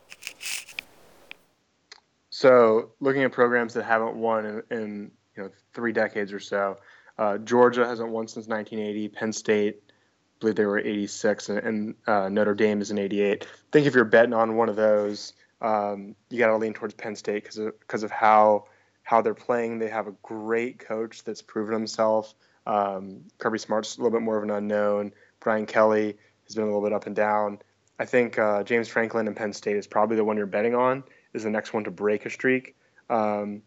[2.37, 6.77] So, looking at programs that haven't won in, in you know three decades or so,
[7.17, 9.07] uh, Georgia hasn't won since 1980.
[9.07, 9.91] Penn State, I
[10.39, 13.43] believe they were 86, and, and uh, Notre Dame is in 88.
[13.43, 15.33] I think if you're betting on one of those,
[15.63, 18.65] um, you got to lean towards Penn State because of because of how
[19.01, 19.79] how they're playing.
[19.79, 22.35] They have a great coach that's proven himself.
[22.67, 25.11] Um, Kirby Smart's a little bit more of an unknown.
[25.39, 26.15] Brian Kelly
[26.45, 27.57] has been a little bit up and down.
[27.97, 31.03] I think uh, James Franklin and Penn State is probably the one you're betting on
[31.37, 32.75] is the next one to break a streak.
[33.09, 33.61] Um,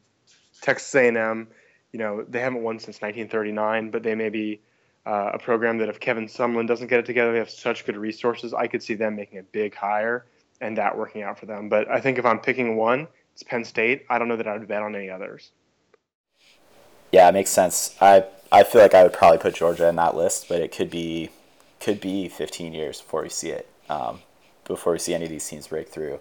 [0.60, 1.48] Texas A&M,
[1.92, 4.60] you know, they haven't won since 1939, but they may be
[5.06, 7.96] uh, a program that if Kevin Sumlin doesn't get it together, they have such good
[7.96, 8.52] resources.
[8.52, 10.26] I could see them making a big hire
[10.60, 11.68] and that working out for them.
[11.68, 14.04] But I think if I'm picking one, it's Penn State.
[14.10, 15.52] I don't know that I would bet on any others.
[17.12, 17.96] Yeah, it makes sense.
[18.00, 20.90] I I feel like I would probably put Georgia in that list, but it could
[20.90, 21.30] be
[21.80, 24.20] could be 15 years before we see it, um,
[24.64, 26.20] before we see any of these teams break through.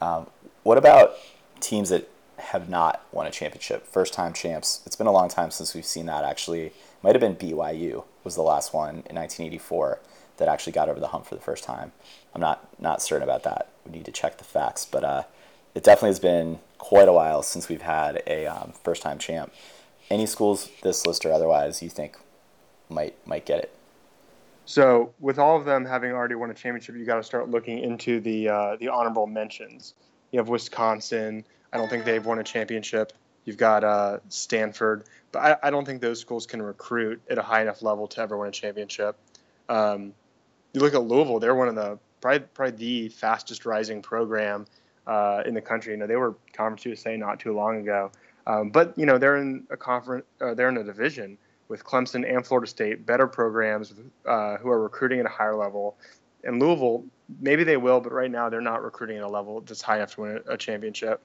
[0.00, 0.26] Um,
[0.66, 1.14] what about
[1.60, 4.82] teams that have not won a championship, first time champs?
[4.84, 6.24] It's been a long time since we've seen that.
[6.24, 6.72] Actually,
[7.04, 10.00] might have been BYU was the last one in 1984
[10.38, 11.92] that actually got over the hump for the first time.
[12.34, 13.68] I'm not not certain about that.
[13.84, 15.22] We need to check the facts, but uh,
[15.76, 19.54] it definitely has been quite a while since we've had a um, first time champ.
[20.10, 22.16] Any schools this list or otherwise you think
[22.88, 23.72] might might get it?
[24.64, 27.78] So, with all of them having already won a championship, you got to start looking
[27.78, 29.94] into the uh, the honorable mentions.
[30.36, 31.46] You have Wisconsin.
[31.72, 33.14] I don't think they've won a championship.
[33.46, 37.42] You've got uh, Stanford, but I, I, don't think those schools can recruit at a
[37.42, 39.16] high enough level to ever win a championship.
[39.70, 40.12] Um,
[40.74, 44.66] you look at Louisville; they're one of the probably, probably the fastest rising program
[45.06, 45.94] uh, in the country.
[45.94, 48.10] You know, they were Conference USA not too long ago,
[48.46, 52.30] um, but you know they're in a conference, uh, they're in a division with Clemson
[52.30, 53.94] and Florida State, better programs
[54.26, 55.96] uh, who are recruiting at a higher level.
[56.46, 57.04] And Louisville,
[57.40, 60.14] maybe they will, but right now they're not recruiting at a level that's high enough
[60.14, 61.20] to win a, championship.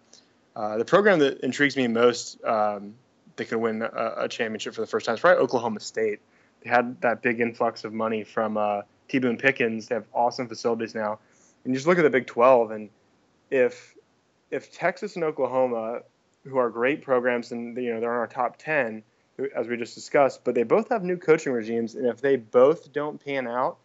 [0.56, 2.96] Uh, the program that intrigues me most um,
[3.36, 6.20] that could win a, a, championship for the first time is probably Oklahoma State.
[6.64, 9.20] They had that big influx of money from uh, T.
[9.20, 9.88] Boone Pickens.
[9.88, 11.20] They have awesome facilities now.
[11.64, 12.90] And you just look at the Big 12, and
[13.52, 13.94] if
[14.50, 16.02] if Texas and Oklahoma,
[16.44, 19.04] who are great programs, and you know they're in our top 10,
[19.56, 22.92] as we just discussed, but they both have new coaching regimes, and if they both
[22.92, 23.78] don't pan out,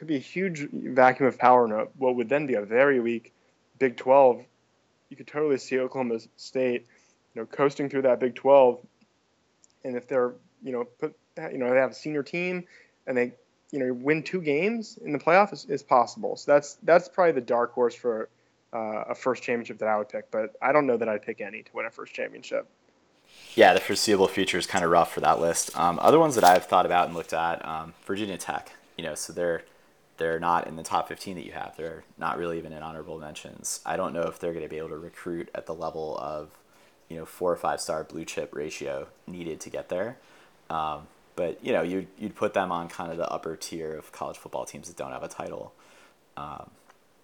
[0.00, 3.34] could be a huge vacuum of power in what would then be a very weak
[3.78, 4.42] Big 12.
[5.10, 6.86] You could totally see Oklahoma State,
[7.34, 8.78] you know, coasting through that Big 12,
[9.84, 10.32] and if they're,
[10.62, 11.14] you know, put,
[11.52, 12.64] you know, they have a senior team,
[13.06, 13.34] and they
[13.72, 16.34] you know win two games in the playoff is, is possible.
[16.34, 18.30] So that's that's probably the dark horse for
[18.72, 20.30] uh, a first championship that I would pick.
[20.30, 22.66] But I don't know that I'd pick any to win a first championship.
[23.54, 25.78] Yeah, the foreseeable future is kind of rough for that list.
[25.78, 28.72] Um, other ones that I've thought about and looked at, um, Virginia Tech.
[28.96, 29.62] You know, so they're
[30.20, 31.76] they're not in the top 15 that you have.
[31.78, 33.80] They're not really even in honorable mentions.
[33.86, 36.50] I don't know if they're going to be able to recruit at the level of,
[37.08, 40.18] you know, four or five star blue chip ratio needed to get there.
[40.68, 44.12] Um, but you know, you'd you'd put them on kind of the upper tier of
[44.12, 45.72] college football teams that don't have a title.
[46.36, 46.70] Um,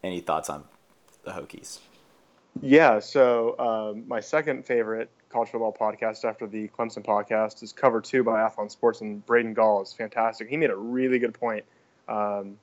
[0.03, 0.65] any thoughts on
[1.25, 1.81] the Hokies?
[2.63, 8.01] Yeah, so um, my second favorite college football podcast after the Clemson podcast is Cover
[8.01, 10.49] Two by Athlon Sports, and Braden Gall is fantastic.
[10.49, 11.67] He made a really good point
[12.09, 12.57] um,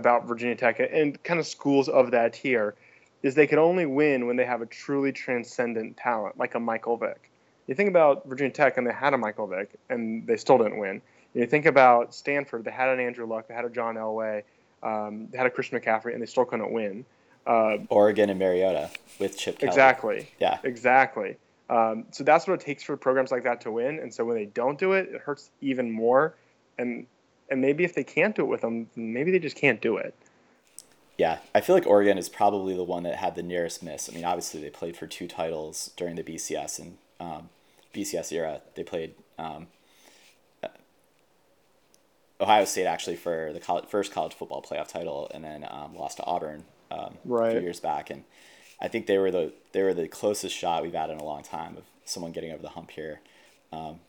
[0.00, 2.74] about Virginia Tech and kind of schools of that tier
[3.22, 6.96] is they can only win when they have a truly transcendent talent like a Michael
[6.96, 7.30] Vick
[7.70, 10.78] you think about Virginia Tech, and they had a Michael Vick, and they still didn't
[10.78, 11.00] win.
[11.34, 14.42] You think about Stanford, they had an Andrew Luck, they had a John Elway,
[14.82, 17.04] um, they had a Christian McCaffrey, and they still couldn't win.
[17.46, 18.90] Uh, Oregon and Mariota
[19.20, 19.68] with Chip Kelly.
[19.68, 20.30] Exactly.
[20.40, 20.58] Yeah.
[20.64, 21.36] Exactly.
[21.70, 24.00] Um, so that's what it takes for programs like that to win.
[24.00, 26.34] And so when they don't do it, it hurts even more.
[26.76, 27.06] And
[27.50, 30.14] and maybe if they can't do it with them, maybe they just can't do it.
[31.18, 34.08] Yeah, I feel like Oregon is probably the one that had the nearest miss.
[34.08, 37.50] I mean, obviously they played for two titles during the BCS, and um,
[37.92, 38.62] BCS era.
[38.74, 39.66] They played um,
[42.40, 46.16] Ohio State actually for the college, first college football playoff title, and then um, lost
[46.16, 47.48] to Auburn um, right.
[47.48, 48.08] a few years back.
[48.08, 48.24] And
[48.80, 51.42] I think they were the they were the closest shot we've had in a long
[51.42, 53.20] time of someone getting over the hump here.
[53.72, 54.00] Um,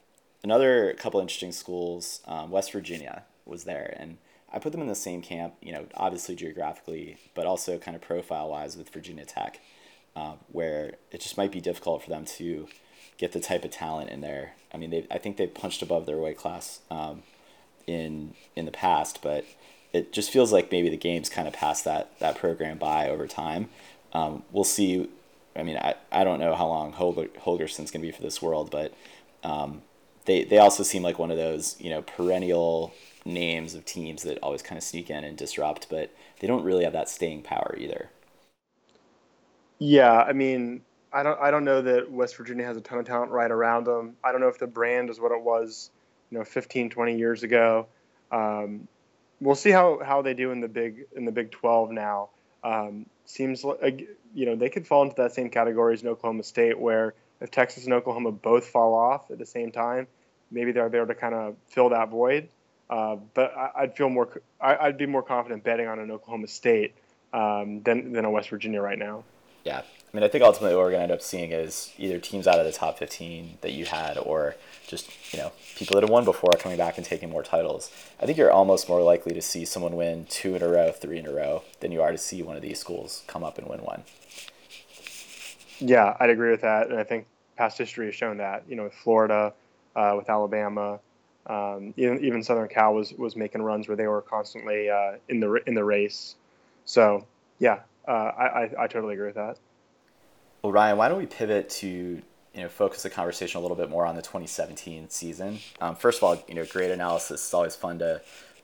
[0.46, 4.18] another couple interesting schools, um, West Virginia was there, and
[4.52, 5.54] I put them in the same camp.
[5.62, 9.60] You know, obviously geographically, but also kind of profile wise with Virginia Tech,
[10.16, 12.68] uh, where it just might be difficult for them to
[13.18, 14.54] get the type of talent in there.
[14.74, 17.22] I mean, they I think they punched above their weight class um,
[17.86, 19.46] in in the past, but
[19.94, 23.28] it just feels like maybe the game's kind of passed that that program by over
[23.28, 23.70] time.
[24.14, 25.10] Um, we'll see.
[25.56, 28.42] I mean, I, I don't know how long Holger, Holgorsen's going to be for this
[28.42, 28.94] world, but
[29.44, 29.82] um,
[30.26, 32.94] they they also seem like one of those you know perennial
[33.26, 36.84] names of teams that always kind of sneak in and disrupt, but they don't really
[36.84, 38.10] have that staying power either.
[39.80, 43.06] Yeah, I mean, I don't I don't know that West Virginia has a ton of
[43.06, 44.16] talent right around them.
[44.24, 45.90] I don't know if the brand is what it was,
[46.30, 47.88] you know, 15, 20 years ago.
[48.32, 48.88] Um,
[49.40, 52.30] we'll see how, how they do in the big in the Big 12 now.
[52.64, 56.80] Um, seems like you know they could fall into that same category as Oklahoma State,
[56.80, 60.08] where if Texas and Oklahoma both fall off at the same time,
[60.52, 62.50] maybe they're there to kind of fill that void.
[62.92, 66.48] Uh, but I, would feel more I, would be more confident betting on an Oklahoma
[66.48, 66.94] State
[67.32, 69.24] um, than than a West Virginia right now.
[69.64, 72.20] Yeah, I mean, I think ultimately what we're going to end up seeing is either
[72.20, 74.56] teams out of the top 15 that you had, or
[74.88, 77.90] just you know people that have won before coming back and taking more titles.
[78.22, 81.18] I think you're almost more likely to see someone win two in a row, three
[81.18, 83.68] in a row, than you are to see one of these schools come up and
[83.68, 84.04] win one.
[85.80, 87.26] Yeah, I'd agree with that, and I think
[87.56, 88.64] past history has shown that.
[88.68, 89.54] You know, with Florida,
[89.96, 91.00] uh, with Alabama,
[91.48, 95.40] um, even even Southern Cal was was making runs where they were constantly uh, in
[95.40, 96.36] the in the race.
[96.86, 97.26] So
[97.60, 99.58] yeah, uh, I, I I totally agree with that.
[100.62, 102.22] Well, Ryan, why don't we pivot to you
[102.56, 105.60] know focus the conversation a little bit more on the 2017 season?
[105.80, 107.42] Um, first of all, you know, great analysis.
[107.42, 108.22] It's always fun to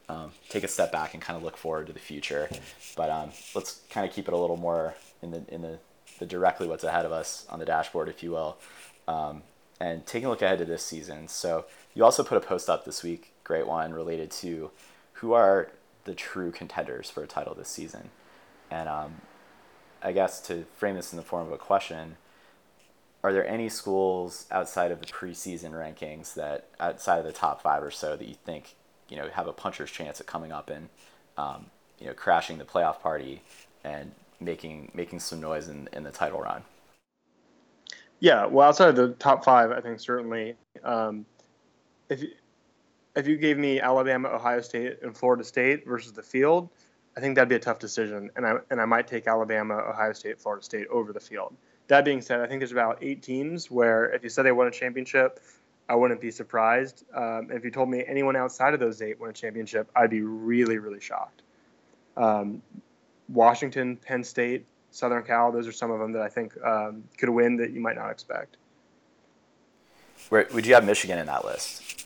[0.10, 2.50] um, take a step back and kind of look forward to the future.
[2.96, 5.80] But um, let's kind of keep it a little more in the in the,
[6.20, 8.58] the directly what's ahead of us on the dashboard, if you will.
[9.08, 9.44] Um,
[9.80, 11.28] and taking a look ahead to this season.
[11.28, 11.66] So
[11.98, 14.70] you also put a post up this week, great one, related to
[15.14, 15.72] who are
[16.04, 18.12] the true contenders for a title this season.
[18.70, 19.22] And um,
[20.04, 22.18] I guess to frame this in the form of a question,
[23.24, 27.82] are there any schools outside of the preseason rankings that outside of the top five
[27.82, 28.76] or so that you think
[29.10, 30.90] you know have a puncher's chance at coming up and
[31.36, 31.66] um,
[31.98, 33.42] you know crashing the playoff party
[33.84, 36.62] and making making some noise in, in the title run?
[38.20, 41.26] Yeah, well, outside of the top five, I think certainly um,
[42.10, 42.30] if you,
[43.16, 46.70] if you gave me Alabama, Ohio State, and Florida State versus the field,
[47.16, 50.14] I think that'd be a tough decision, and I and I might take Alabama, Ohio
[50.14, 51.56] State, Florida State over the field.
[51.88, 54.68] That being said, I think there's about eight teams where if you said they won
[54.68, 55.40] a championship,
[55.90, 57.06] I wouldn't be surprised.
[57.16, 60.22] Um, if you told me anyone outside of those eight won a championship, I'd be
[60.22, 61.42] really, really shocked.
[62.18, 62.62] Um,
[63.30, 67.30] Washington, Penn State, Southern Cal, those are some of them that I think um, could
[67.30, 68.58] win that you might not expect.
[70.30, 71.97] Where would you have Michigan in that list?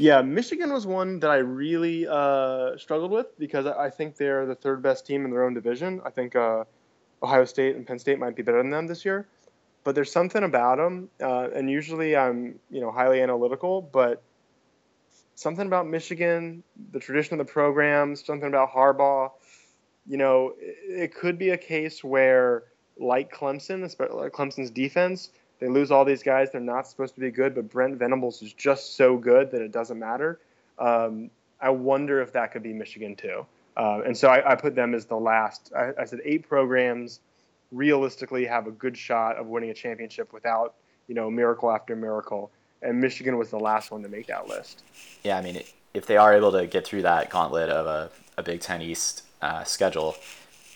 [0.00, 4.54] Yeah, Michigan was one that I really uh, struggled with because I think they're the
[4.54, 6.00] third best team in their own division.
[6.06, 6.64] I think uh,
[7.22, 9.28] Ohio State and Penn State might be better than them this year,
[9.84, 14.22] but there's something about them, uh, and usually I'm you know highly analytical, but
[15.34, 19.32] something about Michigan, the tradition of the program, something about Harbaugh.
[20.06, 22.62] You know, it, it could be a case where,
[22.98, 25.28] like Clemson, especially Clemson's defense,
[25.60, 26.50] they lose all these guys.
[26.50, 29.70] They're not supposed to be good, but Brent Venables is just so good that it
[29.70, 30.40] doesn't matter.
[30.78, 31.30] Um,
[31.60, 33.46] I wonder if that could be Michigan too.
[33.76, 35.70] Uh, and so I, I, put them as the last.
[35.76, 37.20] I, I, said eight programs
[37.70, 40.74] realistically have a good shot of winning a championship without,
[41.06, 42.50] you know, miracle after miracle.
[42.82, 44.82] And Michigan was the last one to make that list.
[45.22, 45.62] Yeah, I mean,
[45.94, 49.22] if they are able to get through that gauntlet of a, a Big Ten East
[49.40, 50.16] uh, schedule,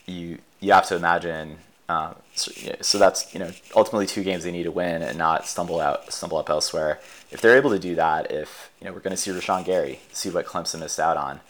[0.07, 1.59] you you have to imagine
[1.89, 5.47] um, so, so, that's you know ultimately two games they need to win and not
[5.47, 6.99] stumble out stumble up elsewhere.
[7.31, 10.01] If they're able to do that, if you know we're going to see Rashan Gary,
[10.11, 11.41] see what Clemson missed out on,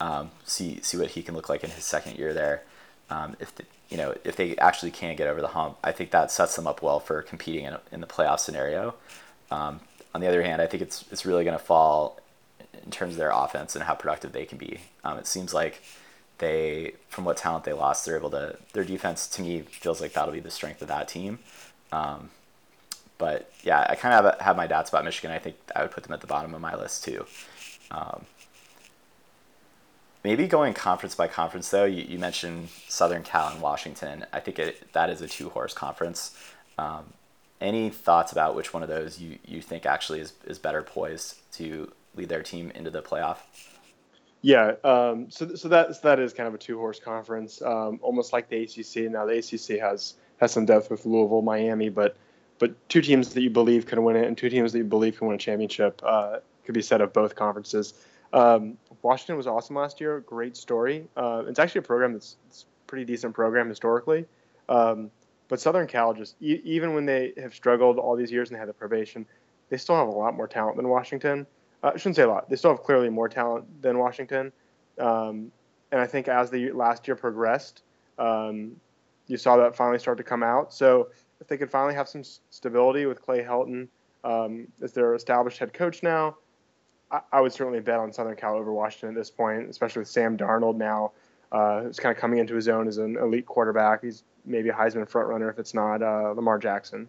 [0.00, 2.64] um, see see what he can look like in his second year there.
[3.08, 6.10] Um, if the, you know if they actually can get over the hump, I think
[6.10, 8.96] that sets them up well for competing in, in the playoff scenario.
[9.52, 9.78] Um,
[10.12, 12.18] on the other hand, I think it's it's really going to fall
[12.84, 14.80] in terms of their offense and how productive they can be.
[15.04, 15.82] Um, it seems like
[16.44, 20.12] they from what talent they lost, they're able to their defense to me feels like
[20.12, 21.38] that'll be the strength of that team.
[21.90, 22.30] Um,
[23.16, 25.30] but yeah, I kind of have, have, my doubts about Michigan.
[25.30, 27.24] I think I would put them at the bottom of my list too.
[27.90, 28.26] Um,
[30.22, 31.84] maybe going conference by conference though.
[31.84, 34.26] You, you mentioned Southern Cal and Washington.
[34.32, 36.36] I think it, that is a two horse conference.
[36.76, 37.04] Um,
[37.60, 41.36] any thoughts about which one of those you, you think actually is, is better poised
[41.52, 43.38] to lead their team into the playoff?
[44.44, 47.98] Yeah, um, so so that so that is kind of a two horse conference, um,
[48.02, 49.10] almost like the ACC.
[49.10, 52.18] Now the ACC has has some depth with Louisville, Miami, but
[52.58, 55.16] but two teams that you believe can win it and two teams that you believe
[55.16, 57.94] can win a championship uh, could be said of both conferences.
[58.34, 61.08] Um, Washington was awesome last year, great story.
[61.16, 64.26] Uh, it's actually a program that's, that's pretty decent program historically.
[64.68, 65.10] Um,
[65.48, 68.58] but Southern Cal just e- even when they have struggled all these years and they
[68.58, 69.24] had the probation,
[69.70, 71.46] they still have a lot more talent than Washington
[71.84, 72.48] uh, I shouldn't say a lot.
[72.48, 74.50] They still have clearly more talent than Washington,
[74.98, 75.52] um,
[75.92, 77.82] and I think as the last year progressed,
[78.18, 78.76] um,
[79.26, 80.72] you saw that finally start to come out.
[80.72, 81.10] So
[81.40, 83.88] if they could finally have some stability with Clay Helton
[84.24, 86.36] um, as their established head coach now,
[87.10, 90.08] I, I, would certainly bet on Southern Cal over Washington at this point, especially with
[90.08, 91.12] Sam Darnold now,
[91.52, 94.02] uh, who's kind of coming into his own as an elite quarterback.
[94.02, 97.08] He's maybe a Heisman frontrunner if it's not uh, Lamar Jackson.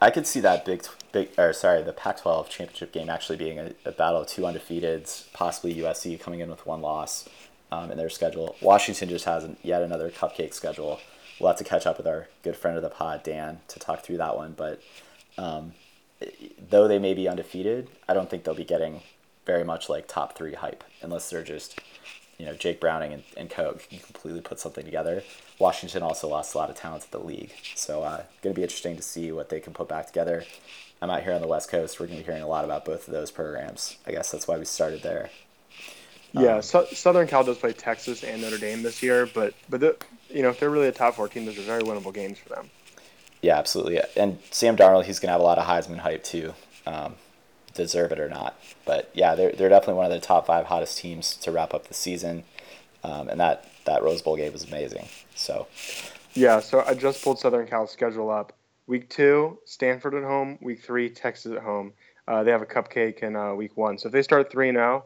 [0.00, 3.72] I could see that big, big, or sorry, the Pac-12 championship game actually being a,
[3.84, 7.28] a battle of two undefeateds, possibly USC coming in with one loss
[7.72, 8.56] um, in their schedule.
[8.62, 11.00] Washington just has yet another cupcake schedule.
[11.40, 14.02] We'll have to catch up with our good friend of the pod, Dan, to talk
[14.02, 14.54] through that one.
[14.56, 14.80] But
[15.36, 15.74] um,
[16.70, 19.02] though they may be undefeated, I don't think they'll be getting
[19.46, 21.80] very much like top three hype unless they're just
[22.38, 25.22] you know Jake Browning and, and Coke can completely put something together.
[25.58, 28.62] Washington also lost a lot of talent to the league, so uh, going to be
[28.62, 30.44] interesting to see what they can put back together.
[31.00, 32.00] I'm out here on the West Coast.
[32.00, 33.96] We're going to be hearing a lot about both of those programs.
[34.06, 35.30] I guess that's why we started there.
[36.32, 39.80] Yeah, um, so, Southern Cal does play Texas and Notre Dame this year, but but
[39.80, 39.96] the,
[40.28, 42.50] you know if they're really a top four team, those are very winnable games for
[42.50, 42.70] them.
[43.42, 44.00] Yeah, absolutely.
[44.16, 46.54] And Sam Darnold, he's going to have a lot of Heisman hype too,
[46.86, 47.14] um,
[47.78, 48.60] deserve it or not.
[48.84, 51.88] But yeah, they're they're definitely one of the top five hottest teams to wrap up
[51.88, 52.44] the season,
[53.02, 55.08] um, and that that Rose Bowl game was amazing.
[55.34, 55.66] So.
[56.34, 58.52] Yeah, so I just pulled Southern Cal's schedule up.
[58.86, 60.58] Week two, Stanford at home.
[60.60, 61.92] Week three, Texas at home.
[62.28, 63.98] Uh, they have a cupcake in uh, week one.
[63.98, 65.04] So if they start three now,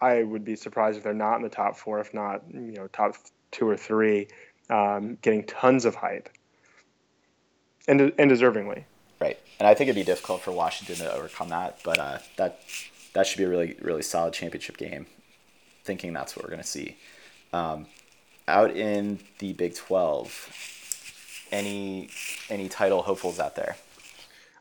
[0.00, 2.86] I would be surprised if they're not in the top four, if not you know
[2.88, 3.16] top
[3.50, 4.28] two or three,
[4.70, 6.28] um, getting tons of hype,
[7.88, 8.84] and and deservingly.
[9.18, 12.60] Right, and I think it'd be difficult for Washington to overcome that, but uh, that
[13.14, 15.06] that should be a really really solid championship game.
[15.84, 16.96] Thinking that's what we're going to see.
[17.52, 17.86] Um,
[18.46, 20.50] out in the Big Twelve,
[21.50, 22.10] any
[22.50, 23.76] any title hopefuls out there?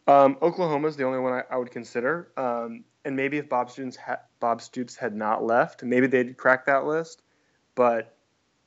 [0.08, 3.72] Um, Oklahoma is the only one I, I would consider, um, and maybe if Bob
[3.72, 7.24] Stoops ha- Bob Stoops had not left, maybe they'd crack that list.
[7.74, 8.16] But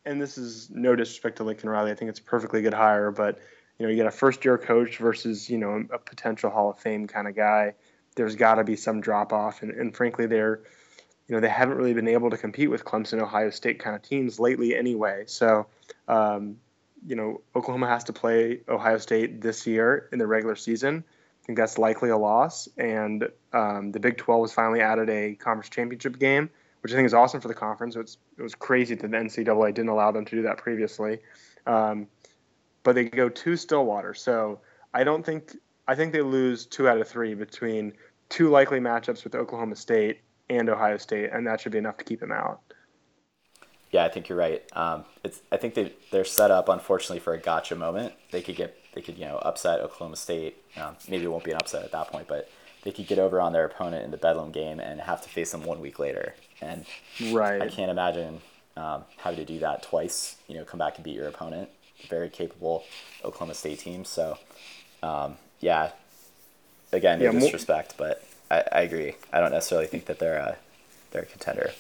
[0.05, 3.11] and this is no disrespect to Lincoln Riley, I think it's a perfectly good hire.
[3.11, 3.39] But
[3.79, 6.79] you know, you get a first year coach versus you know a potential Hall of
[6.79, 7.75] Fame kind of guy.
[8.17, 10.61] There's got to be some drop off, and, and frankly, they're
[11.29, 14.03] you know they haven't really been able to compete with Clemson, Ohio State kind of
[14.03, 15.25] teams lately anyway.
[15.27, 15.67] So.
[16.07, 16.57] Um,
[17.07, 21.05] you know, Oklahoma has to play Ohio State this year in the regular season.
[21.07, 22.69] I think that's likely a loss.
[22.77, 26.51] And um, the Big 12 was finally added a conference championship game,
[26.83, 27.97] which I think is awesome for the conference.
[27.97, 31.21] It was, it was crazy that the NCAA didn't allow them to do that previously.
[31.67, 32.09] Um,
[32.89, 34.15] but they go to Stillwater.
[34.15, 34.61] So
[34.95, 37.93] I don't think, I think they lose two out of three between
[38.31, 42.05] two likely matchups with Oklahoma State and Ohio State, and that should be enough to
[42.05, 42.63] keep them out.
[43.91, 44.63] Yeah, I think you're right.
[44.73, 48.15] Um, it's I think they they're set up unfortunately for a gotcha moment.
[48.31, 50.57] They could get they could you know upset Oklahoma State.
[50.81, 52.49] Um, maybe it won't be an upset at that point, but
[52.85, 55.53] they could get over on their opponent in the Bedlam game and have to face
[55.53, 56.33] them one week later.
[56.63, 56.87] And
[57.33, 57.61] right.
[57.61, 58.41] I can't imagine
[58.79, 60.37] um, having to do that twice.
[60.49, 61.69] You know, come back and beat your opponent.
[62.09, 62.85] Very capable
[63.25, 64.05] Oklahoma State team.
[64.05, 64.39] So
[65.03, 65.91] um, yeah,
[66.93, 69.17] again, no yeah, disrespect, but I, I agree.
[69.33, 70.57] I don't necessarily think that they're a
[71.11, 71.71] they're a contender.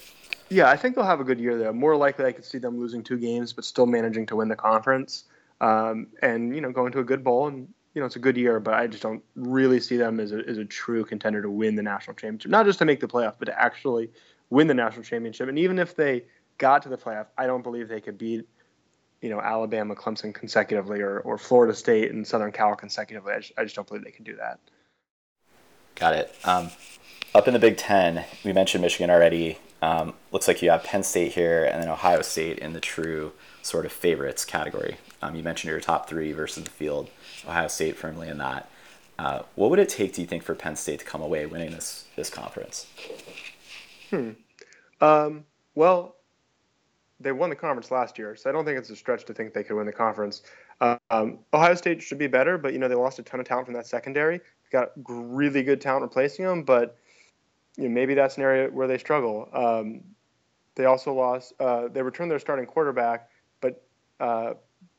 [0.51, 1.73] Yeah, I think they'll have a good year though.
[1.73, 4.57] More likely, I could see them losing two games, but still managing to win the
[4.57, 5.25] conference,
[5.61, 7.49] um, and you know, going to a good bowl.
[7.49, 10.33] And you know, it's a good year, but I just don't really see them as
[10.33, 12.51] a as a true contender to win the national championship.
[12.51, 14.11] Not just to make the playoff, but to actually
[14.51, 15.49] win the national championship.
[15.49, 16.25] And even if they
[16.57, 18.49] got to the playoff, I don't believe they could beat
[19.21, 23.33] you know Alabama, Clemson consecutively, or or Florida State and Southern Cal consecutively.
[23.33, 24.59] I just, I just don't believe they can do that.
[25.95, 26.35] Got it.
[26.45, 26.71] Um,
[27.35, 29.59] up in the Big Ten, we mentioned Michigan already.
[29.83, 33.33] Um, looks like you have Penn State here and then Ohio State in the true
[33.63, 34.97] sort of favorites category.
[35.23, 37.11] Um, you mentioned your top three versus the field.
[37.47, 38.69] Ohio State firmly in that.
[39.19, 41.73] Uh, what would it take, do you think, for Penn State to come away winning
[41.73, 42.87] this this conference?
[44.11, 44.31] Hmm.
[45.01, 45.45] Um,
[45.75, 46.17] well,
[47.21, 49.53] they won the conference last year, so I don't think it's a stretch to think
[49.53, 50.43] they could win the conference.
[50.81, 53.67] Um, Ohio State should be better, but you know they lost a ton of talent
[53.67, 54.41] from that secondary.
[54.71, 56.97] Got really good talent replacing them, but
[57.77, 59.49] you know, maybe that's an area where they struggle.
[59.53, 60.03] Um,
[60.75, 61.55] they also lost.
[61.59, 63.29] Uh, they returned their starting quarterback,
[63.61, 63.85] but
[64.21, 64.55] uh,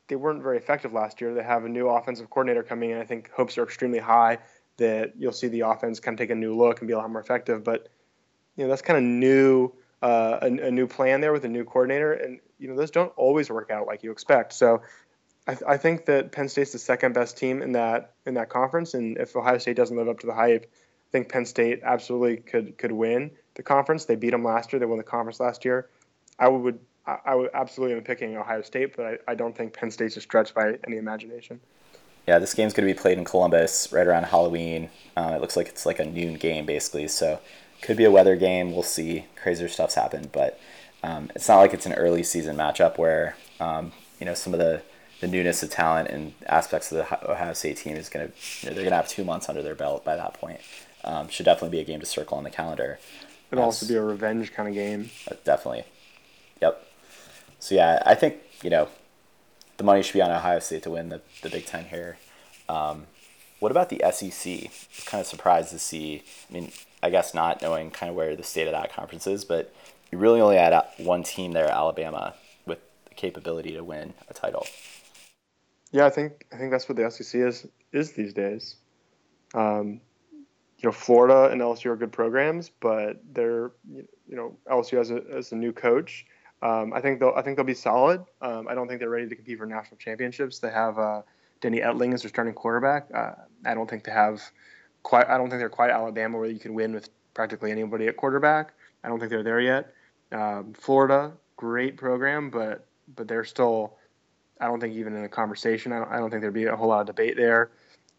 [0.07, 1.33] they weren't very effective last year.
[1.33, 2.97] They have a new offensive coordinator coming in.
[2.97, 4.39] I think hopes are extremely high
[4.77, 7.09] that you'll see the offense kind of take a new look and be a lot
[7.09, 7.63] more effective.
[7.63, 7.87] But
[8.55, 9.71] you know that's kind of new,
[10.01, 13.11] uh, a, a, new plan there with a new coordinator, and you know those don't
[13.17, 14.53] always work out like you expect.
[14.53, 14.81] So
[15.47, 18.93] I, I think that Penn State's the second best team in that in that conference,
[18.93, 22.37] and if Ohio State doesn't live up to the hype, I think Penn State absolutely
[22.37, 24.05] could could win the conference.
[24.05, 24.79] They beat them last year.
[24.79, 25.89] They won the conference last year.
[26.37, 29.91] I would I would absolutely be picking Ohio State, but I, I don't think Penn
[29.91, 31.59] State's a stretch by any imagination.
[32.27, 34.89] Yeah, this game's going to be played in Columbus right around Halloween.
[35.17, 37.39] Uh, it looks like it's like a noon game basically, so
[37.81, 38.71] could be a weather game.
[38.71, 39.25] We'll see.
[39.41, 40.59] Crazier stuff's happened, but
[41.03, 44.59] um, it's not like it's an early season matchup where um, you know some of
[44.59, 44.81] the
[45.21, 48.69] the newness of talent and aspects of the Ohio State team is going to you
[48.69, 50.61] know, they're going to have two months under their belt by that point
[51.03, 52.99] um, should definitely be a game to circle on the calendar.
[53.51, 55.09] It'll uh, also be a revenge kind of game.
[55.29, 55.83] Uh, definitely.
[56.61, 56.85] Yep.
[57.59, 58.87] So yeah, I think you know
[59.77, 62.17] the money should be on Ohio State to win the, the Big Ten here.
[62.67, 63.07] Um,
[63.59, 64.47] what about the SEC?
[64.47, 66.23] I was kind of surprised to see.
[66.49, 66.71] I mean,
[67.01, 69.73] I guess not knowing kind of where the state of that conference is, but
[70.11, 72.35] you really only had one team there, Alabama,
[72.65, 74.65] with the capability to win a title.
[75.91, 78.75] Yeah, I think I think that's what the SEC is is these days.
[79.53, 80.01] Um,
[80.77, 85.21] you know, Florida and LSU are good programs, but they're you know LSU has a
[85.33, 86.25] as a new coach.
[86.61, 88.23] Um, I think they'll I think they'll be solid.
[88.41, 90.59] Um, I don't think they're ready to compete for national championships.
[90.59, 91.21] They have uh,
[91.61, 93.07] Danny Etling as their starting quarterback.
[93.13, 93.31] Uh,
[93.65, 94.41] I don't think they have
[95.03, 95.27] quite.
[95.27, 98.73] I don't think they're quite Alabama where you can win with practically anybody at quarterback.
[99.03, 99.93] I don't think they're there yet.
[100.31, 102.85] Um, Florida, great program, but
[103.15, 103.97] but they're still.
[104.61, 105.93] I don't think even in a conversation.
[105.93, 107.71] I don't, I don't think there'd be a whole lot of debate there.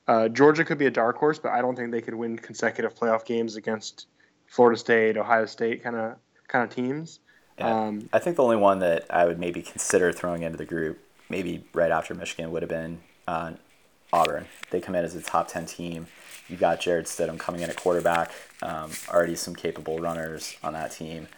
[0.09, 2.95] Uh, Georgia could be a dark horse, but I don't think they could win consecutive
[2.95, 4.07] playoff games against
[4.47, 6.17] Florida State, Ohio State kind of
[6.49, 7.21] kind of teams.
[7.59, 7.87] Yeah.
[7.87, 10.99] Um, I think the only one that I would maybe consider throwing into the group,
[11.29, 13.53] maybe right after Michigan, would have been uh,
[14.13, 14.47] Auburn.
[14.71, 16.07] They come in as a top ten team.
[16.51, 18.33] You've got Jarrett Stidham coming in at quarterback.
[18.63, 21.29] Um, already some capable runners on that team.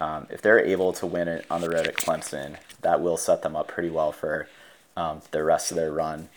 [0.00, 3.42] Um, if they're able to win it on the road at Clemson, that will set
[3.42, 4.48] them up pretty well for
[4.96, 6.28] um, the rest of their run.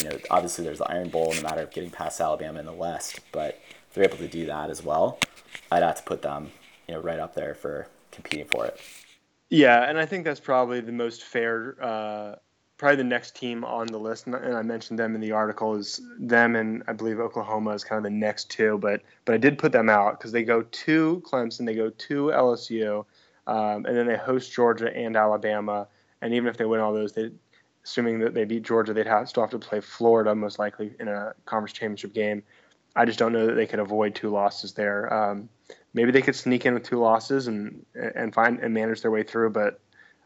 [0.00, 2.66] You know, obviously there's the Iron Bowl in the matter of getting past Alabama in
[2.66, 5.18] the West, but if they're able to do that as well,
[5.70, 6.52] I'd have to put them,
[6.88, 8.80] you know, right up there for competing for it.
[9.50, 11.76] Yeah, and I think that's probably the most fair.
[11.80, 12.36] Uh,
[12.82, 16.00] probably the next team on the list, and I mentioned them in the article is
[16.18, 18.76] them, and I believe Oklahoma is kind of the next two.
[18.76, 22.24] But but I did put them out because they go to Clemson, they go to
[22.26, 23.04] LSU,
[23.46, 25.86] um, and then they host Georgia and Alabama.
[26.22, 27.30] And even if they win all those, they
[27.84, 31.06] assuming that they beat Georgia, they'd have, still have to play Florida most likely in
[31.06, 32.42] a conference championship game.
[32.96, 35.12] I just don't know that they could avoid two losses there.
[35.14, 35.48] Um,
[35.94, 39.22] maybe they could sneak in with two losses and and find and manage their way
[39.22, 39.78] through, but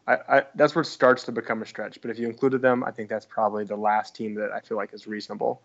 [0.07, 2.01] I, I, that's where it starts to become a stretch.
[2.01, 4.77] But if you included them, I think that's probably the last team that I feel
[4.77, 5.61] like is reasonable.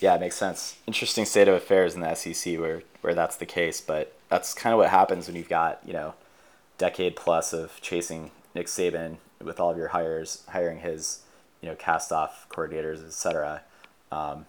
[0.00, 0.76] Yeah, it makes sense.
[0.86, 4.72] Interesting state of affairs in the SEC where where that's the case, but that's kind
[4.72, 6.14] of what happens when you've got you know
[6.78, 11.22] decade plus of chasing Nick Saban with all of your hires, hiring his
[11.60, 13.62] you know cast off coordinators, etc.
[14.12, 14.46] Um,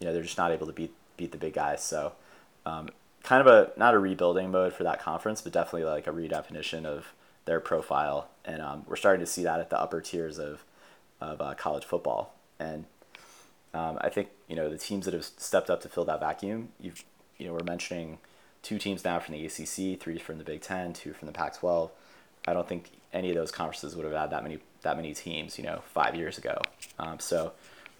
[0.00, 1.84] you know they're just not able to beat beat the big guys.
[1.84, 2.14] So
[2.66, 2.88] um,
[3.22, 6.84] kind of a not a rebuilding mode for that conference, but definitely like a redefinition
[6.84, 7.12] of
[7.44, 10.64] their profile, and um, we're starting to see that at the upper tiers of
[11.20, 12.34] of uh, college football.
[12.58, 12.84] And
[13.74, 16.68] um, I think you know the teams that have stepped up to fill that vacuum.
[16.80, 16.92] You
[17.38, 18.18] you know we're mentioning
[18.62, 21.90] two teams now from the ACC, three from the Big Ten, two from the Pac-12.
[22.46, 25.58] I don't think any of those conferences would have had that many that many teams,
[25.58, 26.60] you know, five years ago.
[26.98, 27.52] Um, so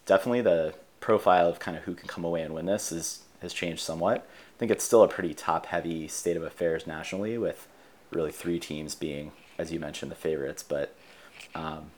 [0.07, 3.53] definitely the profile of kind of who can come away and win this is has
[3.53, 4.18] changed somewhat.
[4.18, 7.66] I think it's still a pretty top heavy state of affairs nationally with
[8.15, 10.63] really three teams being, as you mentioned, the favorites.
[10.63, 10.95] But
[11.55, 11.91] um,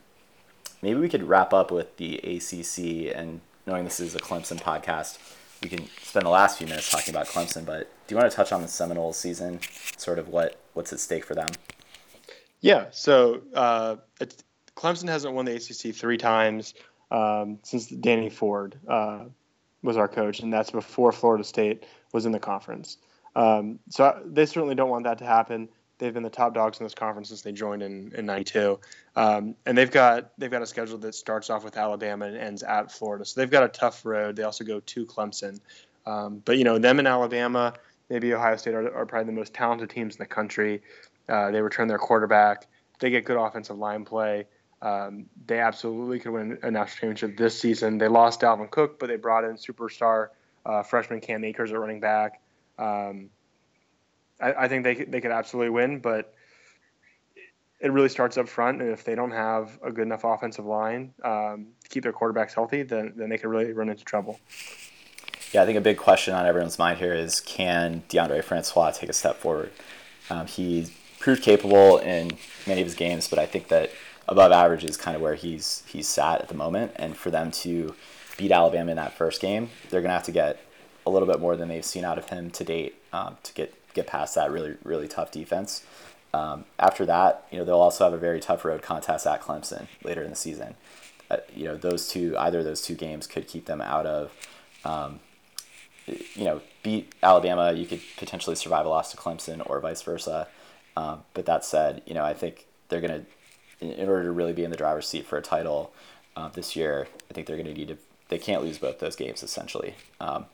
[0.83, 5.19] maybe we could wrap up with the ACC and knowing this is a Clemson podcast,
[5.63, 7.65] we can spend the last few minutes talking about Clemson.
[7.65, 9.61] But do you want to touch on the Seminoles season?
[9.97, 11.49] Sort of what what's at stake for them?
[12.61, 12.87] Yeah.
[12.91, 13.97] So uh,
[14.77, 16.75] Clemson hasn't won the ACC three times
[17.11, 19.25] um, since Danny Ford uh,
[19.83, 22.99] was our coach, and that's before Florida State was in the conference.
[23.37, 25.69] Um, so they certainly don't want that to happen.
[25.99, 28.81] They've been the top dogs in this conference since they joined in in '92,
[29.17, 32.63] um, and they've got they've got a schedule that starts off with Alabama and ends
[32.63, 33.25] at Florida.
[33.25, 34.37] So they've got a tough road.
[34.37, 35.61] They also go to Clemson,
[36.07, 37.75] um, but you know them and Alabama,
[38.11, 40.83] maybe Ohio State are, are probably the most talented teams in the country.
[41.29, 42.67] Uh, they return their quarterback.
[42.99, 44.47] They get good offensive line play.
[44.83, 47.99] Um, they absolutely could win a national championship this season.
[47.99, 50.29] They lost Dalvin Cook, but they brought in superstar
[50.67, 52.41] uh, freshman Cam Akers at running back.
[52.79, 53.31] Um,
[54.45, 56.35] I, I, think they they could absolutely win, but
[57.81, 58.83] it really starts up front.
[58.83, 62.53] And if they don't have a good enough offensive line um, to keep their quarterbacks
[62.53, 64.39] healthy, then then they could really run into trouble.
[65.53, 69.09] Yeah, I think a big question on everyone's mind here is can Deondre Francois take
[69.09, 69.71] a step forward?
[70.29, 70.89] Um, he
[71.21, 72.33] proved capable in
[72.67, 73.91] many of his games, but I think that
[74.29, 76.93] above average is kind of where he's he's sat at the moment.
[76.97, 77.95] And for them to
[78.37, 80.61] beat Alabama in that first game, they're gonna have to get
[81.07, 83.75] a little bit more than they've seen out of him to date um, to get
[83.95, 85.85] get past that really really tough defense.
[86.33, 89.87] Um, after that, you know they'll also have a very tough road contest at Clemson
[90.03, 90.75] later in the season.
[91.31, 94.33] Uh, you know those two either of those two games could keep them out of.
[94.85, 95.21] Um,
[96.07, 100.49] you know, beat Alabama, you could potentially survive a loss to Clemson or vice versa.
[100.99, 103.27] Um, but that said, you know, I think they're going to
[103.81, 105.93] in, in order to really be in the driver's seat for a title
[106.37, 107.99] uh, this year, I think they're going to need to.
[108.29, 110.47] They can't lose both those games essentially, um,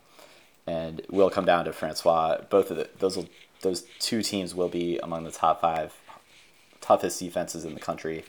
[0.67, 2.39] and will come down to Francois.
[2.49, 3.29] Both of the, those will,
[3.63, 5.95] those two teams will be among the top five
[6.81, 8.25] toughest defenses in the country.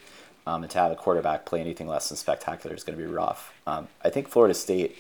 [0.46, 3.12] Um, and to have a quarterback play anything less than spectacular is going to be
[3.12, 3.54] rough.
[3.68, 4.98] Um, I think Florida State,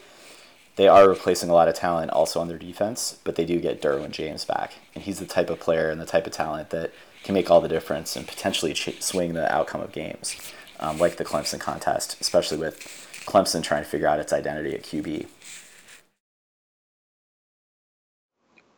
[0.76, 3.82] they are replacing a lot of talent also on their defense, but they do get
[3.82, 6.92] Derwin James back, and he's the type of player and the type of talent that
[7.24, 10.36] can make all the difference and potentially ch- swing the outcome of games,
[10.80, 12.80] um, like the Clemson contest, especially with
[13.26, 15.28] Clemson trying to figure out its identity at QB.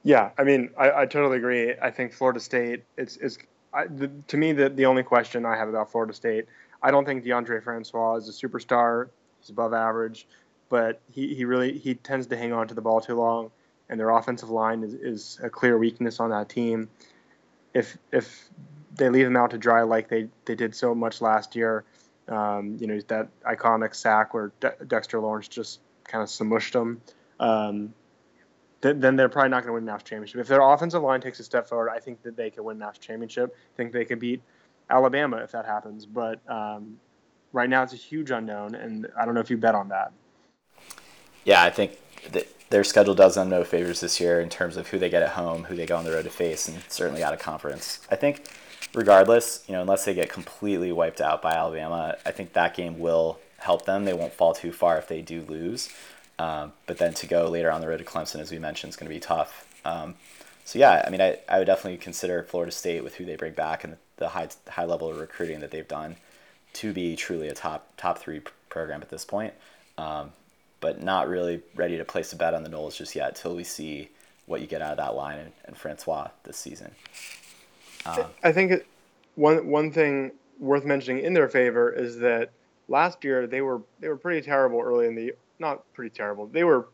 [0.04, 1.74] Yeah, I mean, I, I totally agree.
[1.82, 3.38] I think Florida State, it's, it's
[3.74, 6.46] I, the, to me, the, the only question I have about Florida State,
[6.82, 9.10] I don't think Deondre Francois is a superstar.
[9.40, 10.28] He's above average,
[10.70, 13.52] but he, he really he tends to hang on to the ball too long,
[13.90, 16.90] and their offensive line is, is a clear weakness on that team.
[17.74, 18.50] If if
[18.96, 21.84] they leave him out to dry like they, they did so much last year,
[22.28, 27.02] um, you know that iconic sack where De- Dexter Lawrence just kind of smushed him.
[27.40, 27.94] Um,
[28.84, 30.42] then they're probably not going to win national championship.
[30.42, 33.02] If their offensive line takes a step forward, I think that they could win national
[33.02, 33.56] championship.
[33.56, 34.42] I think they could beat
[34.90, 36.06] Alabama if that happens.
[36.06, 37.00] But um,
[37.54, 40.12] right now, it's a huge unknown, and I don't know if you bet on that.
[41.46, 41.98] Yeah, I think
[42.70, 45.30] their schedule does them no favors this year in terms of who they get at
[45.30, 48.00] home, who they go on the road to face, and certainly out of conference.
[48.10, 48.48] I think,
[48.94, 53.00] regardless, you know, unless they get completely wiped out by Alabama, I think that game
[53.00, 54.06] will help them.
[54.06, 55.90] They won't fall too far if they do lose.
[56.44, 58.98] Um, but then to go later on the road to Clemson, as we mentioned, is
[58.98, 59.66] going to be tough.
[59.86, 60.16] Um,
[60.66, 63.54] so yeah, I mean, I, I would definitely consider Florida State with who they bring
[63.54, 66.18] back and the, the high high level of recruiting that they've done
[66.74, 69.54] to be truly a top top three program at this point.
[69.98, 70.34] Um,
[70.82, 73.64] but not really ready to place a bet on the Noles just yet until we
[73.64, 74.10] see
[74.46, 76.92] what you get out of that line and, and Francois this season.
[78.06, 78.84] Um, I think
[79.36, 82.50] one one thing worth mentioning in their favor is that
[82.90, 86.48] last year they were they were pretty terrible early in the not pretty terrible.
[86.48, 86.88] They were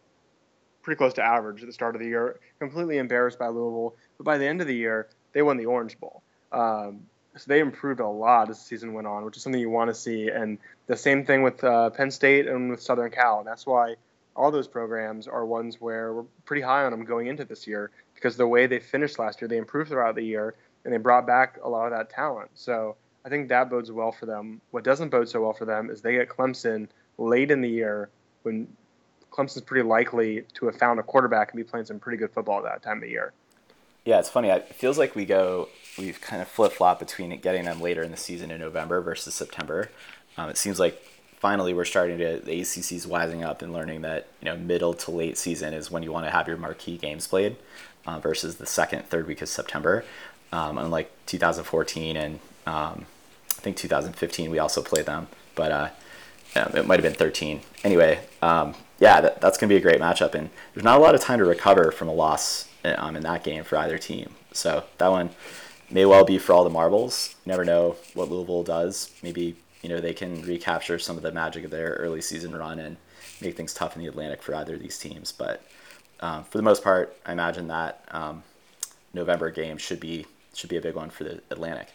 [0.82, 3.96] pretty close to average at the start of the year, completely embarrassed by Louisville.
[4.18, 6.24] But by the end of the year, they won the Orange Bowl.
[6.52, 7.02] Um,
[7.36, 9.90] so they improved a lot as the season went on, which is something you want
[9.90, 10.30] to see.
[10.30, 10.58] And
[10.88, 13.40] the same thing with uh, Penn State and with Southern Cal.
[13.40, 13.96] And that's why
[14.36, 17.92] all those programs are ones where we're pretty high on them going into this year
[18.16, 21.28] because the way they finished last year, they improved throughout the year and they brought
[21.28, 22.50] back a lot of that talent.
[22.56, 22.96] So
[23.26, 24.62] I think that bodes well for them.
[24.72, 26.88] What doesn't bode so well for them is they get Clemson
[27.18, 28.10] late in the year
[28.44, 28.68] when
[29.32, 32.58] Clemson's pretty likely to have found a quarterback and be playing some pretty good football
[32.60, 33.34] at that time of the year.
[34.06, 34.50] Yeah, it's funny.
[34.50, 38.12] It feels like we go, we've kind of flip flop between getting them later in
[38.12, 39.90] the season in November versus September.
[40.38, 41.02] Um, it seems like
[41.40, 45.12] finally we're starting to the ACC's wising up and learning that you know middle to
[45.12, 47.56] late season is when you want to have your marquee games played
[48.06, 50.04] uh, versus the second third week of September.
[50.52, 53.06] Um, unlike 2014 and um,
[53.52, 55.90] I think 2015 we also played them, but uh,
[56.56, 57.62] it might have been 13.
[57.84, 60.34] Anyway, um, yeah, that, that's going to be a great matchup.
[60.34, 63.44] And there's not a lot of time to recover from a loss um, in that
[63.44, 64.36] game for either team.
[64.52, 65.32] So that one
[65.90, 67.36] may well be for all the marbles.
[67.46, 69.12] You never know what Louisville does.
[69.24, 72.80] Maybe you know they can recapture some of the magic of their early season run
[72.80, 72.98] and
[73.42, 75.32] make things tough in the Atlantic for either of these teams.
[75.32, 75.64] But
[76.20, 78.44] um, for the most part, I imagine that um,
[79.14, 81.88] November game should be should be a big one for the Atlantic.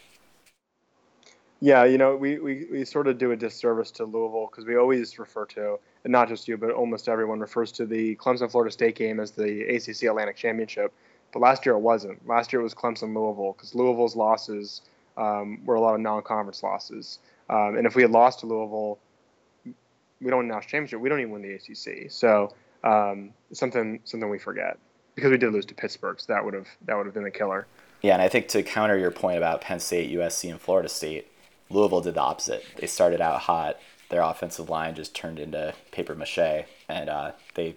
[1.61, 4.75] Yeah, you know, we, we, we sort of do a disservice to Louisville because we
[4.75, 8.71] always refer to, and not just you, but almost everyone refers to the Clemson Florida
[8.71, 10.93] State game as the ACC Atlantic Championship.
[11.31, 12.25] But last year it wasn't.
[12.27, 14.81] Last year it was Clemson Louisville because Louisville's losses
[15.17, 17.19] um, were a lot of non conference losses.
[17.49, 18.99] Um, and if we had lost to Louisville,
[19.65, 20.99] we don't win the championship.
[20.99, 22.11] We don't even win the ACC.
[22.11, 22.53] So
[22.83, 24.77] um, something something we forget
[25.15, 26.19] because we did lose to Pittsburgh.
[26.19, 27.67] So that would have that would have been the killer.
[28.01, 31.27] Yeah, and I think to counter your point about Penn State, USC, and Florida State,
[31.69, 32.63] Louisville did the opposite.
[32.77, 33.77] They started out hot.
[34.09, 37.75] Their offensive line just turned into paper mache, and uh, they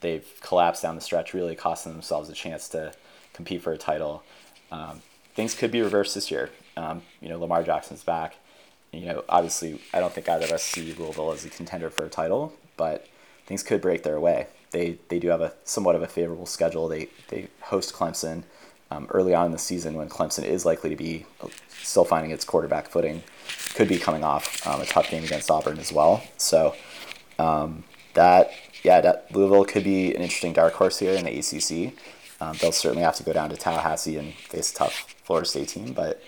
[0.00, 2.92] they've collapsed down the stretch, really costing themselves a chance to
[3.32, 4.22] compete for a title.
[4.70, 5.02] Um,
[5.34, 6.50] things could be reversed this year.
[6.76, 8.36] Um, you know, Lamar Jackson's back.
[8.92, 12.04] You know, obviously, I don't think either of us see Louisville as a contender for
[12.04, 13.06] a title, but
[13.46, 14.46] things could break their way.
[14.70, 16.86] They they do have a somewhat of a favorable schedule.
[16.86, 18.44] They they host Clemson
[18.94, 21.26] um, early on in the season when Clemson is likely to be
[21.68, 23.22] still finding its quarterback footing,
[23.74, 26.22] could be coming off um, a tough game against Auburn as well.
[26.36, 26.74] So
[27.38, 27.84] um,
[28.14, 28.50] that
[28.82, 31.94] yeah, that Louisville could be an interesting dark horse here in the ACC.
[32.40, 35.68] Um, they'll certainly have to go down to Tallahassee and face a tough Florida State
[35.68, 36.22] team, but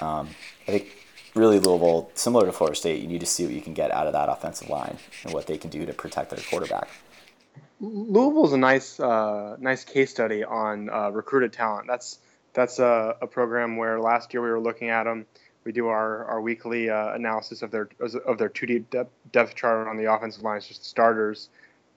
[0.00, 0.30] um,
[0.66, 0.96] I think
[1.34, 4.06] really Louisville, similar to Florida State, you need to see what you can get out
[4.06, 6.88] of that offensive line and what they can do to protect their quarterback.
[7.82, 11.88] Louisville's a nice, uh, nice case study on uh, recruited talent.
[11.88, 12.20] That's
[12.54, 15.26] that's a, a, program where last year we were looking at them.
[15.64, 18.94] We do our, our weekly uh, analysis of their of their two deep
[19.32, 21.48] depth, chart on the offensive line, just the starters,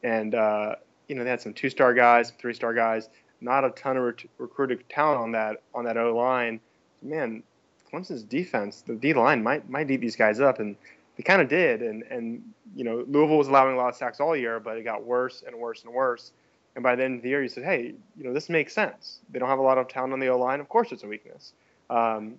[0.02, 0.76] and uh,
[1.08, 3.10] you know they had some two star guys, three star guys.
[3.40, 6.62] Not a ton of re- recruited talent on that on that O line.
[7.04, 7.44] Man,
[7.92, 10.78] Clemson's defense, the D line might might beat these guys up, and
[11.16, 11.82] they kind of did.
[11.82, 12.42] And and
[12.76, 15.44] you know Louisville was allowing a lot of sacks all year, but it got worse
[15.46, 16.32] and worse and worse.
[16.76, 19.20] And by the end of the year, you said, hey, you know this makes sense.
[19.32, 20.60] They don't have a lot of talent on the O line.
[20.60, 21.54] Of course, it's a weakness.
[21.90, 22.36] Um,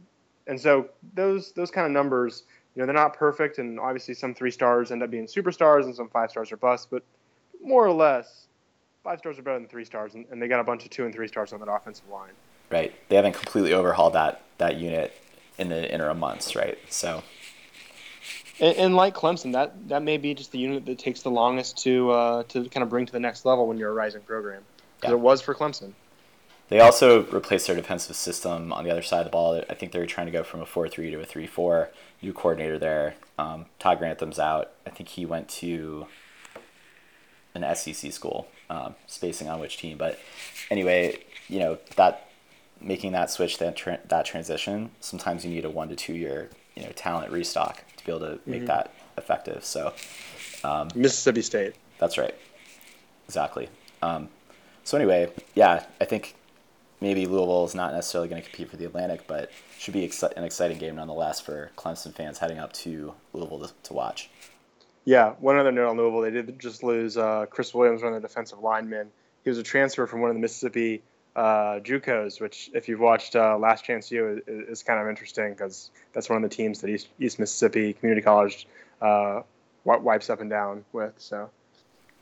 [0.47, 4.35] and so those those kind of numbers, you know, they're not perfect, and obviously some
[4.35, 6.89] three stars end up being superstars, and some five stars are bust.
[6.91, 7.03] But
[7.63, 8.47] more or less,
[9.03, 11.05] five stars are better than three stars, and, and they got a bunch of two
[11.05, 12.33] and three stars on that offensive line.
[12.71, 12.93] Right.
[13.09, 15.15] They haven't completely overhauled that that unit
[15.59, 16.79] in the interim months, right?
[16.91, 17.23] So.
[18.61, 21.79] And, and, like Clemson, that, that may be just the unit that takes the longest
[21.85, 24.63] to uh, to kind of bring to the next level when you're a rising program.
[24.97, 25.17] Because yeah.
[25.17, 25.93] it was for Clemson.
[26.69, 29.63] They also replaced their defensive system on the other side of the ball.
[29.71, 31.91] I think they're trying to go from a 4 3 to a 3 4.
[32.23, 33.15] New coordinator there.
[33.39, 34.73] Um, Todd Grantham's out.
[34.87, 36.07] I think he went to
[37.55, 39.97] an SEC school, um, spacing on which team.
[39.97, 40.19] But
[40.71, 42.31] anyway, you know, that
[42.81, 46.51] making that switch, that, tra- that transition, sometimes you need a one to two year
[46.77, 48.67] you know, talent restock to be able to make mm-hmm.
[48.67, 49.65] that effective.
[49.65, 49.93] So,
[50.65, 51.75] um, Mississippi State.
[51.99, 52.35] That's right.
[53.27, 53.69] Exactly.
[54.03, 54.29] Um,
[54.85, 56.37] so anyway, yeah, I think
[57.01, 60.05] maybe Louisville is not necessarily going to compete for the Atlantic, but should be
[60.37, 64.31] an exciting game nonetheless for Clemson fans heading up to Louisville to, to watch.
[65.05, 68.21] Yeah, one other note on Louisville, they did just lose uh, Chris Williams, one of
[68.21, 69.09] the defensive linemen.
[69.45, 71.03] He was a transfer from one of the Mississippi
[71.37, 75.51] uh, JUCOs, which if you've watched uh, Last Chance U, is, is kind of interesting
[75.51, 78.67] because that's one of the teams that East, East Mississippi Community College
[79.03, 79.43] uh,
[79.85, 81.13] wipes up and down with.
[81.19, 81.51] So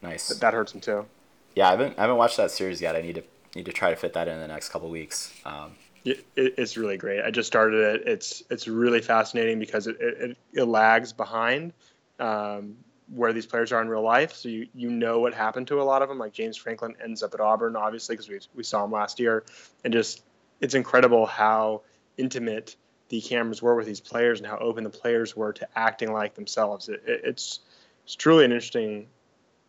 [0.03, 0.29] nice.
[0.29, 1.07] That, that hurts them too.
[1.55, 2.97] Yeah, I haven't I haven't watched that series yet.
[2.97, 3.23] I need to
[3.55, 5.33] need to try to fit that in the next couple weeks.
[5.45, 7.23] Um, it, it's really great.
[7.23, 8.09] I just started it.
[8.09, 11.73] It's it's really fascinating because it, it, it lags behind
[12.19, 12.77] um,
[13.13, 14.33] where these players are in real life.
[14.35, 16.19] So you you know what happened to a lot of them.
[16.19, 19.45] Like James Franklin ends up at Auburn, obviously, because we we saw him last year,
[19.85, 20.23] and just
[20.61, 21.83] it's incredible how
[22.17, 22.77] intimate
[23.09, 26.35] the cameras were with these players and how open the players were to acting like
[26.35, 26.89] themselves.
[26.89, 27.61] It, it, it's
[28.05, 29.07] it's truly an interesting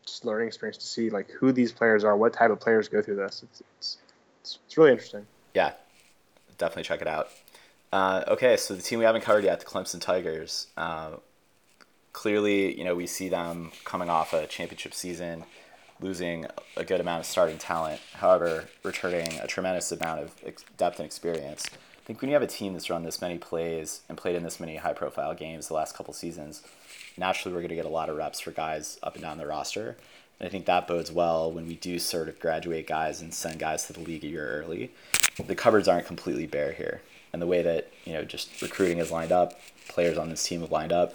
[0.05, 3.01] just learning experience to see like who these players are, what type of players go
[3.01, 3.43] through this.
[3.43, 3.97] It's it's
[4.41, 5.25] it's, it's really interesting.
[5.53, 5.71] Yeah,
[6.57, 7.29] definitely check it out.
[7.91, 10.67] Uh, okay, so the team we haven't covered yet, the Clemson Tigers.
[10.75, 11.11] Uh,
[12.16, 15.43] clearly, you know, we see them coming off a championship season,
[15.99, 16.45] losing
[16.78, 17.99] a good amount of starting talent.
[18.13, 20.32] However, returning a tremendous amount of
[20.78, 21.66] depth and experience.
[21.70, 24.43] I think when you have a team that's run this many plays and played in
[24.43, 26.63] this many high-profile games the last couple seasons,
[27.18, 29.45] naturally we're going to get a lot of reps for guys up and down the
[29.45, 29.97] roster.
[30.39, 33.59] And I think that bodes well when we do sort of graduate guys and send
[33.59, 34.91] guys to the league a year early.
[35.45, 37.01] The cupboards aren't completely bare here.
[37.34, 39.59] And the way that, you know, just recruiting is lined up,
[39.89, 41.13] players on this team have lined up,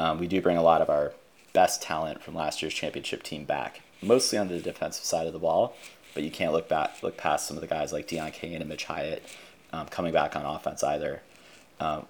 [0.00, 1.12] um, we do bring a lot of our
[1.52, 5.38] best talent from last year's championship team back, mostly on the defensive side of the
[5.38, 5.76] ball.
[6.14, 8.68] But you can't look back, look past some of the guys like Deon Cain and
[8.68, 9.22] Mitch Hyatt
[9.74, 11.20] um, coming back on offense either.
[11.78, 12.06] Um,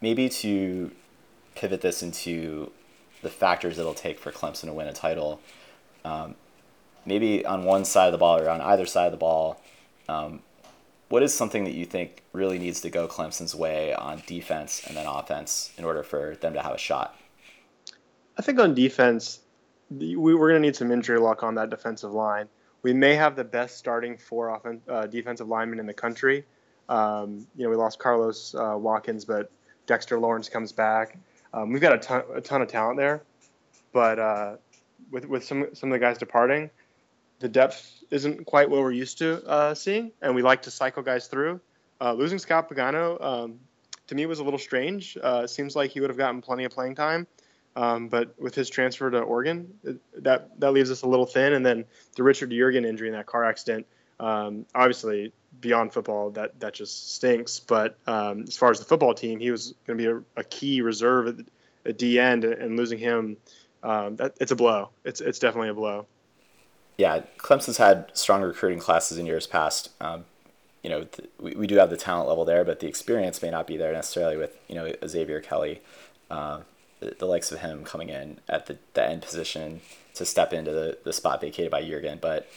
[0.00, 0.90] maybe to
[1.54, 2.72] pivot this into
[3.22, 5.40] the factors it'll take for Clemson to win a title.
[6.04, 6.34] Um,
[7.04, 9.62] maybe on one side of the ball or on either side of the ball,
[10.08, 10.40] um,
[11.08, 14.96] what is something that you think really needs to go Clemson's way on defense and
[14.96, 17.16] then offense in order for them to have a shot?
[18.38, 19.40] I think on defense,
[19.90, 22.48] we, are going to need some injury luck on that defensive line.
[22.82, 26.44] We may have the best starting four offen- uh, defensive linemen in the country.
[26.88, 29.50] Um, you know, we lost Carlos uh, Watkins, but
[29.86, 31.18] Dexter Lawrence comes back.
[31.52, 33.22] Um, we've got a ton, a ton of talent there,
[33.92, 34.56] but uh,
[35.10, 36.70] with with some some of the guys departing,
[37.38, 41.02] the depth isn't quite what we're used to uh, seeing, and we like to cycle
[41.02, 41.60] guys through.
[42.00, 43.60] Uh, losing Scott Pagano um,
[44.06, 45.16] to me was a little strange.
[45.22, 47.26] Uh, seems like he would have gotten plenty of playing time,
[47.74, 49.74] um, but with his transfer to Oregon,
[50.18, 51.52] that that leaves us a little thin.
[51.52, 51.84] And then
[52.16, 53.86] the Richard Yeargin injury in that car accident,
[54.20, 57.60] um, obviously beyond football, that that just stinks.
[57.60, 60.44] But um, as far as the football team, he was going to be a, a,
[60.44, 61.46] key reserve at,
[61.84, 63.36] at D end, and losing him,
[63.82, 64.90] um, that, it's a blow.
[65.04, 66.06] It's it's definitely a blow.
[66.96, 69.90] Yeah, Clemson's had strong recruiting classes in years past.
[70.00, 70.24] Um,
[70.82, 73.50] you know, th- we, we do have the talent level there, but the experience may
[73.50, 75.82] not be there necessarily with you know Xavier Kelly,
[76.30, 76.60] uh,
[77.00, 79.80] the, the, likes of him coming in at the, the end position
[80.14, 82.20] to step into the, the spot vacated by Yeargin.
[82.20, 82.48] But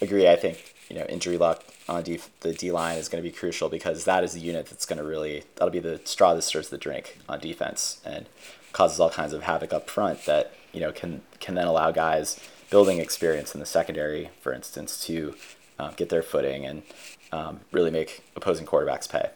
[0.00, 3.34] agree, I think you know injury luck on the D line is going to be
[3.34, 6.42] crucial because that is the unit that's going to really that'll be the straw that
[6.42, 8.26] stirs the drink on defense and
[8.72, 12.38] causes all kinds of havoc up front that you know can can then allow guys
[12.72, 15.34] building experience in the secondary, for instance, to
[15.78, 16.82] um, get their footing and
[17.30, 19.28] um, really make opposing quarterbacks pay.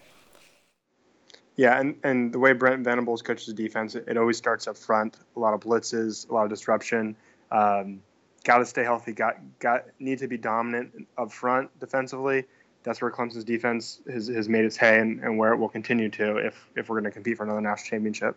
[1.54, 5.18] Yeah, and, and the way Brent Venables coaches defense, it, it always starts up front.
[5.36, 7.14] A lot of blitzes, a lot of disruption.
[7.52, 8.00] Um,
[8.42, 9.12] got to stay healthy.
[9.12, 12.44] Got got need to be dominant up front defensively.
[12.84, 16.08] That's where Clemson's defense has, has made its hay, and, and where it will continue
[16.10, 18.36] to if if we're going to compete for another national championship.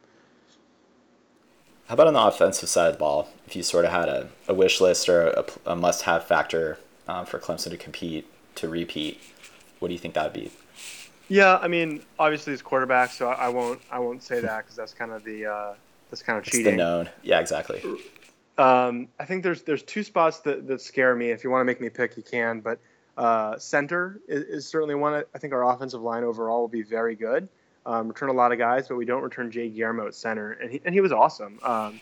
[1.89, 3.29] How about on the offensive side of the ball?
[3.47, 6.77] If you sort of had a, a wish list or a, a must-have factor
[7.07, 9.19] um, for Clemson to compete to repeat,
[9.79, 10.51] what do you think that would be?
[11.29, 14.75] Yeah, I mean, obviously it's quarterback, so I, I won't I won't say that because
[14.75, 15.73] that's kind of the uh,
[16.11, 16.59] that's kind of cheating.
[16.59, 17.81] It's the known, yeah, exactly.
[18.59, 21.31] Um, I think there's there's two spots that, that scare me.
[21.31, 22.59] If you want to make me pick, you can.
[22.59, 22.79] But
[23.17, 25.23] uh, center is, is, certainly one.
[25.33, 27.49] I think our offensive line overall will be very good.
[27.89, 30.71] Um, return a lot of guys, but we don't return Jay Guillermo at center, and
[30.71, 31.57] he and he was awesome.
[31.63, 31.99] Um,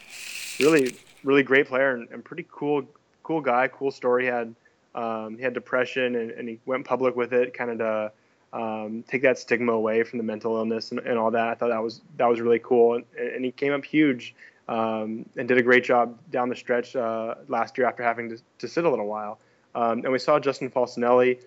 [0.59, 2.83] really, really great player and, and, pretty cool,
[3.23, 3.69] cool guy.
[3.69, 4.23] Cool story.
[4.23, 4.53] He had
[4.95, 8.11] um, he had depression and, and, he went public with it, kind of to
[8.51, 11.47] um, take that stigma away from the mental illness and, and, all that.
[11.47, 14.35] I thought that was that was really cool, and, and he came up huge
[14.67, 18.37] um, and did a great job down the stretch uh, last year after having to,
[18.59, 19.39] to sit a little while.
[19.73, 21.39] Um, and we saw Justin Falcinelli.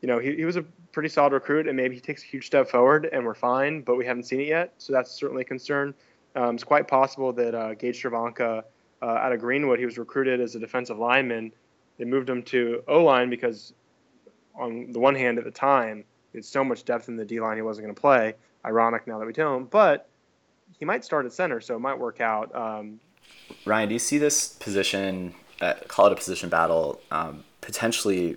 [0.00, 2.46] You know, he, he was a pretty solid recruit, and maybe he takes a huge
[2.46, 5.44] step forward, and we're fine, but we haven't seen it yet, so that's certainly a
[5.44, 5.94] concern.
[6.36, 8.64] Um, it's quite possible that uh, Gage Cervenka
[9.02, 11.52] uh, out of Greenwood, he was recruited as a defensive lineman.
[11.98, 13.72] They moved him to O line because,
[14.54, 17.56] on the one hand, at the time, it's so much depth in the D line
[17.56, 18.34] he wasn't going to play.
[18.64, 20.08] Ironic now that we tell him, but
[20.78, 22.54] he might start at center, so it might work out.
[22.54, 23.00] Um,
[23.64, 28.36] Ryan, do you see this position, uh, call it a position battle, um, potentially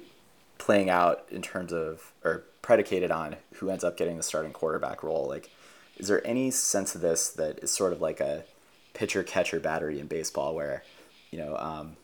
[0.64, 5.03] playing out in terms of, or predicated on who ends up getting the starting quarterback
[5.03, 5.28] role?
[5.28, 5.51] Like,
[5.97, 8.45] is there any sense of this that is sort of like a
[8.93, 10.84] pitcher catcher battery in baseball where,
[11.32, 11.97] you know, um,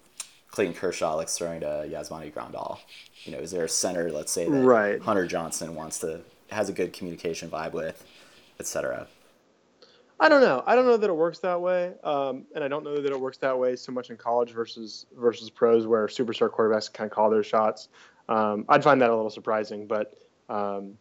[0.51, 2.79] Clayton Kershaw likes throwing to Yasmani Grandal?
[3.23, 5.01] You know, is there a center, let's say, that right.
[5.01, 8.03] Hunter Johnson wants to, has a good communication vibe with,
[8.59, 9.07] etc.?
[10.19, 10.65] I don't know.
[10.67, 13.17] I don't know that it works that way, um, and I don't know that it
[13.17, 17.15] works that way so much in college versus versus pros, where superstar quarterbacks kind of
[17.15, 17.87] call their shots.
[18.29, 20.15] Um, I'd find that a little surprising, but
[20.49, 20.97] um,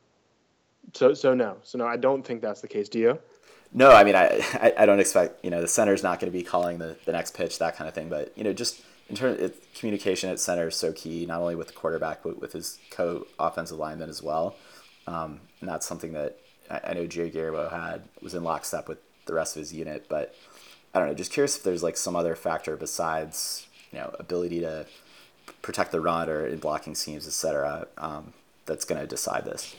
[0.95, 2.89] so so no, so no, I don't think that's the case.
[2.89, 3.19] Do you?
[3.73, 6.37] No, I mean I I, I don't expect you know the center's not going to
[6.37, 9.15] be calling the, the next pitch that kind of thing, but you know just in
[9.15, 12.53] terms of communication at center is so key, not only with the quarterback but with
[12.53, 14.57] his co offensive lineman as well,
[15.07, 16.39] um, and that's something that
[16.71, 20.07] I, I know Jay Guillermo had was in lockstep with the rest of his unit.
[20.09, 20.35] But
[20.95, 21.15] I don't know.
[21.15, 24.87] Just curious if there's like some other factor besides you know ability to
[25.63, 27.87] protect the run or in blocking schemes, etc.
[27.97, 28.33] Um,
[28.67, 29.77] that's going to decide this.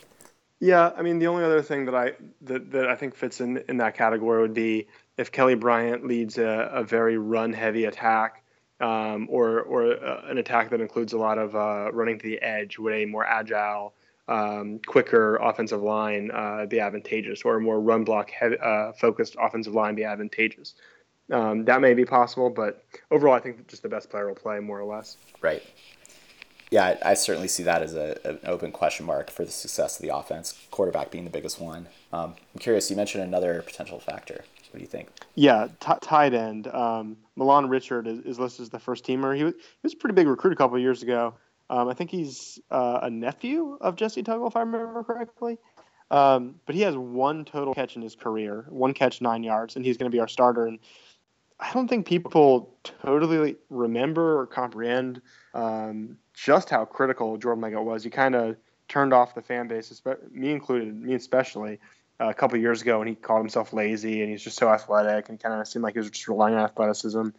[0.60, 3.64] Yeah, I mean the only other thing that I that, that I think fits in
[3.70, 8.44] in that category would be if Kelly Bryant leads a, a very run heavy attack.
[8.82, 12.42] Um, or or uh, an attack that includes a lot of uh, running to the
[12.42, 13.94] edge, would a more agile
[14.30, 19.36] um, quicker offensive line uh, be advantageous, or a more run block heavy, uh, focused
[19.42, 20.76] offensive line be advantageous.
[21.32, 24.60] Um, that may be possible, but overall, I think just the best player will play
[24.60, 25.18] more or less.
[25.42, 25.64] Right.
[26.72, 29.98] Yeah, I, I certainly see that as a, an open question mark for the success
[29.98, 30.68] of the offense.
[30.72, 31.88] Quarterback being the biggest one.
[32.14, 32.90] Um, I'm curious.
[32.90, 34.44] You mentioned another potential factor.
[34.72, 35.10] What do you think?
[35.34, 36.68] Yeah, t- tight end.
[36.68, 39.36] Um, Milan Richard is, is, listed as the first teamer.
[39.36, 41.34] He was, he was a pretty big recruit a couple years ago.
[41.72, 45.58] Um, I think he's uh, a nephew of Jessie Tuggle, if I remember correctly.
[46.12, 49.86] Um, but he has one total catch in his career, one catch, nine yards, and
[49.86, 50.66] he's going to be our starter.
[50.66, 50.80] And
[51.60, 55.22] I don't think people totally remember or comprehend
[55.54, 58.04] um, just how critical Jordan Leggett was.
[58.04, 58.56] He kind of
[58.88, 60.02] turned off the fan base,
[60.32, 61.80] me included, me especially,
[62.20, 65.30] uh, a couple years ago, and he called himself lazy, and he's just so athletic,
[65.30, 67.30] and kind of seemed like he was just relying on athleticism.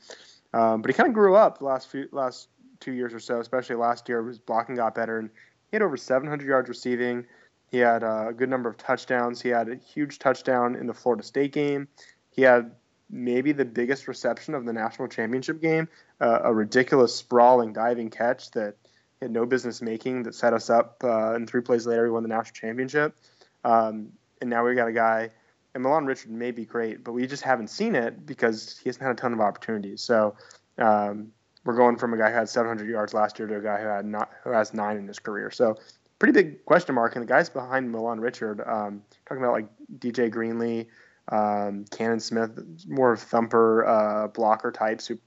[0.52, 2.48] Um, but he kind of grew up the last few last
[2.80, 5.30] two years or so, especially last year, his blocking got better, and
[5.70, 7.24] he had over 700 yards receiving.
[7.70, 9.40] He had a good number of touchdowns.
[9.40, 11.86] He had a huge touchdown in the Florida State game.
[12.30, 12.72] He had
[13.10, 15.88] maybe the biggest reception of the national championship game,
[16.20, 18.76] uh, a ridiculous sprawling diving catch that
[19.20, 21.02] had no business making that set us up.
[21.04, 23.16] Uh, and three plays later, we won the national championship.
[23.64, 25.30] Um, and now we've got a guy,
[25.74, 29.02] and Milan Richard may be great, but we just haven't seen it because he hasn't
[29.02, 30.02] had a ton of opportunities.
[30.02, 30.34] So
[30.78, 31.32] um,
[31.64, 33.86] we're going from a guy who had 700 yards last year to a guy who
[33.86, 35.50] had not who has nine in his career.
[35.50, 35.76] So
[36.18, 37.16] pretty big question mark.
[37.16, 39.66] And the guys behind Milan Richard, um, talking about like
[39.98, 40.86] DJ Greenlee,
[41.28, 42.50] um, Cannon Smith,
[42.86, 45.18] more of thumper uh, blocker types who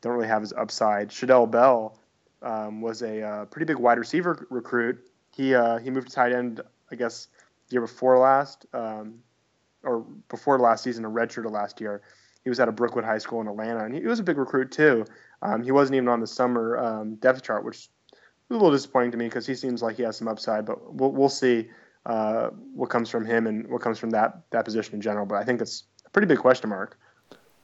[0.00, 1.10] don't really have his upside.
[1.10, 1.98] Shadell Bell
[2.42, 4.98] um, was a uh, pretty big wide receiver recruit.
[5.34, 6.60] He uh, he moved to tight end,
[6.90, 7.28] I guess,
[7.70, 9.18] year before last, um,
[9.82, 12.02] or before last season, a redshirt last year.
[12.42, 14.72] He was at a Brookwood High School in Atlanta, and he was a big recruit
[14.72, 15.04] too.
[15.42, 17.88] Um, he wasn't even on the summer um, depth chart, which is
[18.48, 20.64] a little disappointing to me because he seems like he has some upside.
[20.64, 21.68] But we'll we'll see
[22.06, 25.26] uh, what comes from him and what comes from that that position in general.
[25.26, 26.98] But I think it's a pretty big question mark.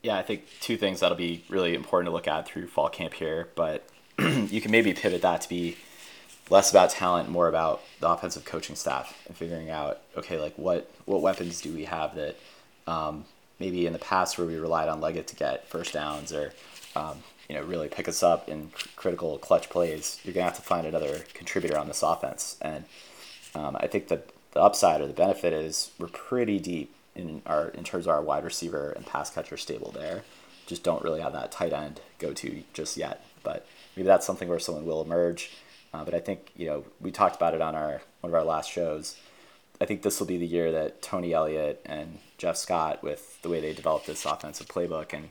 [0.02, 3.14] Yeah, I think two things that'll be really important to look at through fall camp
[3.14, 3.88] here, but
[4.18, 5.76] you can maybe pivot that to be
[6.50, 10.90] less about talent, more about the offensive coaching staff and figuring out okay, like what
[11.06, 12.36] what weapons do we have that
[12.86, 13.24] um,
[13.58, 16.52] maybe in the past where we relied on Leggett to get first downs or
[16.94, 20.62] um, you know really pick us up in critical clutch plays, you're gonna have to
[20.62, 22.56] find another contributor on this offense.
[22.60, 22.84] And
[23.56, 27.68] um, I think that the upside or the benefit is we're pretty deep in our
[27.68, 30.24] in terms of our wide receiver and pass catcher stable there.
[30.66, 33.66] Just don't really have that tight end go to just yet, but
[33.96, 35.50] maybe that's something where someone will emerge.
[35.94, 38.44] Uh, but I think you know we talked about it on our one of our
[38.44, 39.16] last shows
[39.80, 43.48] I think this will be the year that Tony Elliott and Jeff Scott, with the
[43.48, 45.30] way they develop this offensive playbook and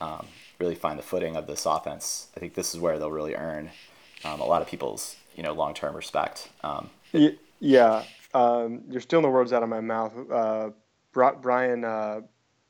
[0.00, 0.26] um,
[0.58, 3.70] really find the footing of this offense, I think this is where they'll really earn
[4.24, 6.48] um, a lot of people's you know long term respect.
[6.62, 6.90] Um,
[7.62, 8.02] yeah,
[8.34, 10.12] um, you're stealing the words out of my mouth.
[10.30, 10.70] Uh,
[11.12, 12.22] Brian uh,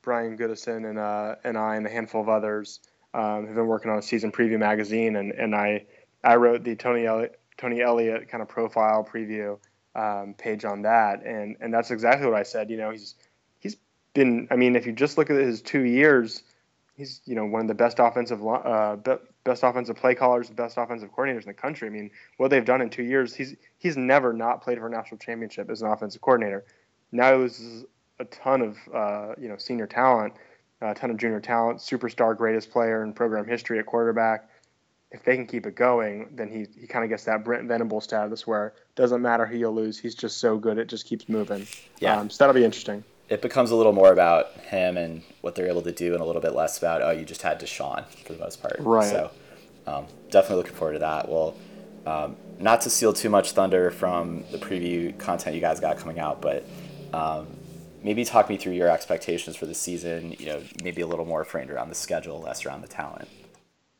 [0.03, 2.79] Brian Goodison and uh, and I and a handful of others
[3.15, 5.85] um, have been working on a season preview magazine, and, and I
[6.23, 9.57] I wrote the Tony Elliott, Tony Elliott kind of profile preview
[9.95, 12.69] um, page on that, and and that's exactly what I said.
[12.69, 13.15] You know, he's
[13.59, 13.77] he's
[14.13, 14.47] been.
[14.51, 16.43] I mean, if you just look at his two years,
[16.95, 18.97] he's you know one of the best offensive uh,
[19.43, 21.87] best offensive play callers, the best offensive coordinators in the country.
[21.87, 24.91] I mean, what they've done in two years, he's he's never not played for a
[24.91, 26.65] national championship as an offensive coordinator.
[27.11, 27.85] Now he loses
[28.19, 30.33] a ton of uh, you know senior talent,
[30.81, 34.49] a ton of junior talent, superstar, greatest player in program history at quarterback.
[35.11, 38.01] If they can keep it going, then he he kind of gets that Brent Venable
[38.01, 41.29] status where it doesn't matter who you lose, he's just so good it just keeps
[41.29, 41.67] moving.
[41.99, 45.55] Yeah, um, so that'll be interesting it becomes a little more about him and what
[45.55, 48.05] they're able to do, and a little bit less about oh, you just had Deshaun
[48.25, 48.77] for the most part.
[48.79, 49.09] Right.
[49.09, 49.31] So
[49.87, 51.29] um, definitely looking forward to that.
[51.29, 51.55] Well,
[52.05, 56.19] um, not to steal too much thunder from the preview content you guys got coming
[56.19, 56.65] out, but
[57.13, 57.47] um,
[58.03, 60.35] maybe talk me through your expectations for the season.
[60.37, 63.27] You know, maybe a little more framed around the schedule, less around the talent.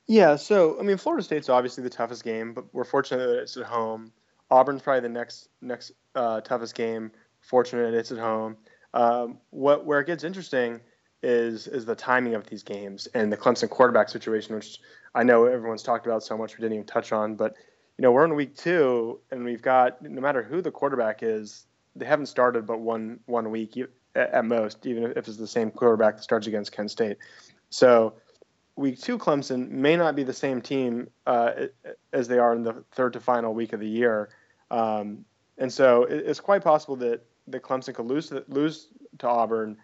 [0.08, 0.36] Yeah.
[0.36, 3.64] So I mean, Florida State's obviously the toughest game, but we're fortunate that it's at
[3.64, 4.12] home.
[4.52, 7.12] Auburn's probably the next next uh, toughest game.
[7.42, 8.58] Fortunate it's at home.
[8.94, 10.80] Um, what where it gets interesting
[11.22, 14.80] is is the timing of these games and the Clemson quarterback situation, which
[15.16, 17.36] I know everyone's talked about so much we didn't even touch on.
[17.36, 17.56] But
[17.98, 21.66] you know we're in week two, and we've got no matter who the quarterback is,
[21.96, 23.78] they haven't started but one one week
[24.16, 27.18] at most, even if it's the same quarterback that starts against Kent State.
[27.70, 28.14] So
[28.76, 31.52] week two, Clemson may not be the same team uh,
[32.12, 34.30] as they are in the third to final week of the year.
[34.70, 35.26] Um,
[35.58, 38.90] and so it's quite possible that that Clemson could lose to, lose
[39.20, 39.78] to Auburn,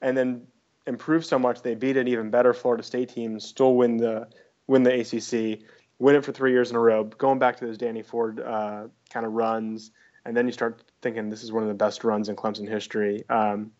[0.00, 0.46] and then
[0.86, 4.28] improve so much they beat an even better Florida State team, still win the
[4.66, 5.60] win the ACC,
[5.98, 8.84] win it for three years in a row, going back to those Danny Ford uh,
[9.10, 9.90] kind of runs,
[10.24, 13.24] and then you start thinking this is one of the best runs in Clemson history.
[13.28, 13.72] Um,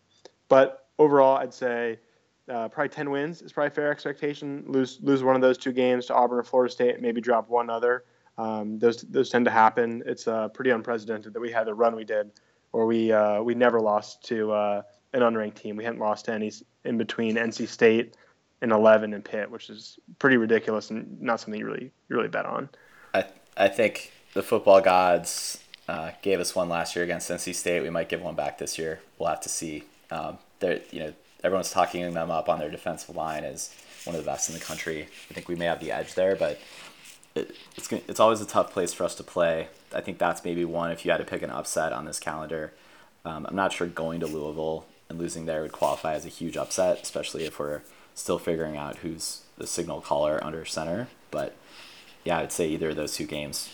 [0.49, 1.99] but overall, I'd say
[2.49, 4.65] uh, probably 10 wins is probably fair expectation.
[4.67, 7.69] Lose lose one of those two games to Auburn or Florida State, maybe drop one
[7.69, 8.03] other.
[8.37, 10.03] Um, those those tend to happen.
[10.05, 12.31] It's uh, pretty unprecedented that we had the run we did
[12.73, 14.81] or we uh, we never lost to uh,
[15.13, 15.75] an unranked team.
[15.75, 16.51] We hadn't lost to any
[16.85, 18.15] in between NC State
[18.61, 22.45] and 11 and Pitt, which is pretty ridiculous and not something you really really bet
[22.45, 22.69] on.
[23.13, 23.25] I
[23.57, 27.81] I think the football gods uh, gave us one last year against NC State.
[27.81, 29.01] We might give one back this year.
[29.17, 29.83] We'll have to see.
[30.09, 33.73] Um, you know everyone's talking them up on their defensive line as
[34.03, 35.07] one of the best in the country.
[35.29, 36.59] I think we may have the edge there, but
[37.35, 39.67] it, it's gonna, it's always a tough place for us to play.
[39.93, 42.73] I think that's maybe one if you had to pick an upset on this calendar.
[43.23, 46.57] Um, I'm not sure going to Louisville and losing there would qualify as a huge
[46.57, 47.81] upset, especially if we're
[48.15, 51.07] still figuring out who's the signal caller under center.
[51.29, 51.55] But
[52.23, 53.69] yeah, I'd say either of those two games.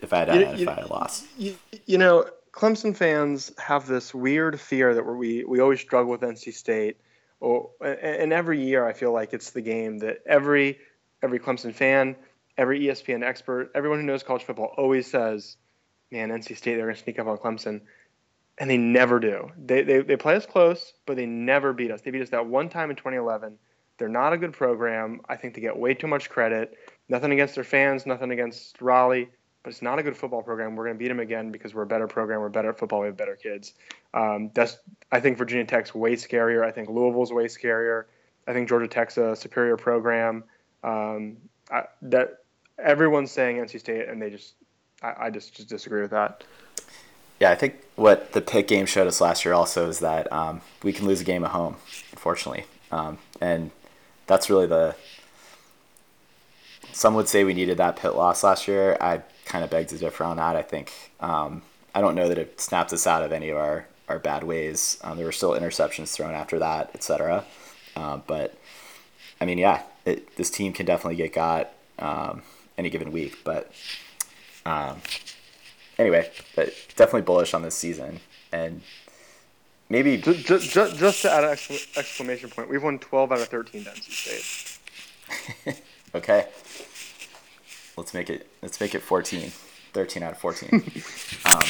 [0.00, 4.60] If I had to identify a loss, you, you know, Clemson fans have this weird
[4.60, 6.98] fear that we we always struggle with NC State.
[7.40, 10.78] Or, and every year I feel like it's the game that every
[11.22, 12.16] every Clemson fan
[12.56, 15.56] every ESPN expert, everyone who knows college football always says,
[16.10, 17.82] man, NC State, they're going to sneak up on Clemson.
[18.56, 19.50] And they never do.
[19.58, 22.02] They, they, they play us close, but they never beat us.
[22.02, 23.58] They beat us that one time in 2011.
[23.98, 25.20] They're not a good program.
[25.28, 26.76] I think they get way too much credit.
[27.08, 29.28] Nothing against their fans, nothing against Raleigh,
[29.62, 30.76] but it's not a good football program.
[30.76, 32.40] We're going to beat them again because we're a better program.
[32.40, 33.00] We're better at football.
[33.00, 33.74] We have better kids.
[34.12, 34.78] Um, that's
[35.10, 36.64] I think Virginia Tech's way scarier.
[36.64, 38.04] I think Louisville's way scarier.
[38.46, 40.44] I think Georgia Tech's a superior program.
[40.82, 41.38] Um,
[41.70, 42.43] I, that
[42.78, 44.54] everyone's saying NC State, and they just
[45.02, 46.44] I, I just just disagree with that.
[47.40, 50.60] Yeah, I think what the Pitt game showed us last year also is that um,
[50.82, 51.76] we can lose a game at home,
[52.12, 53.70] unfortunately, um, and
[54.26, 54.94] that's really the.
[56.92, 58.96] Some would say we needed that Pitt loss last year.
[59.00, 60.54] I kind of beg to differ on that.
[60.54, 61.62] I think um,
[61.94, 64.98] I don't know that it snapped us out of any of our, our bad ways.
[65.02, 67.44] Um, there were still interceptions thrown after that, etc.
[67.96, 68.56] Uh, but
[69.40, 71.72] I mean, yeah, it, this team can definitely get got.
[71.98, 72.42] Um,
[72.78, 73.38] any given week.
[73.44, 73.72] But
[74.66, 75.00] um,
[75.98, 78.20] anyway, but definitely bullish on this season,
[78.52, 78.82] and
[79.88, 81.50] maybe just, just, just to add an
[81.96, 84.78] exclamation point, we've won 12 out of 13 to NC
[85.26, 85.80] State.
[86.14, 86.48] okay,
[87.96, 89.50] let's make it let's make it 14,
[89.92, 90.70] 13 out of 14.
[91.46, 91.62] um,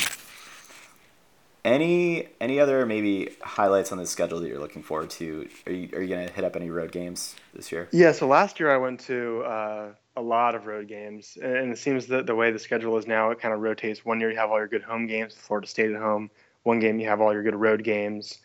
[1.65, 5.49] any any other maybe highlights on the schedule that you're looking forward to?
[5.66, 7.89] Are you are you gonna hit up any road games this year?
[7.93, 11.78] Yeah, so last year I went to uh, a lot of road games, and it
[11.78, 14.05] seems that the way the schedule is now, it kind of rotates.
[14.05, 16.31] One year you have all your good home games, Florida State at home.
[16.65, 18.39] one game you have all your good road games.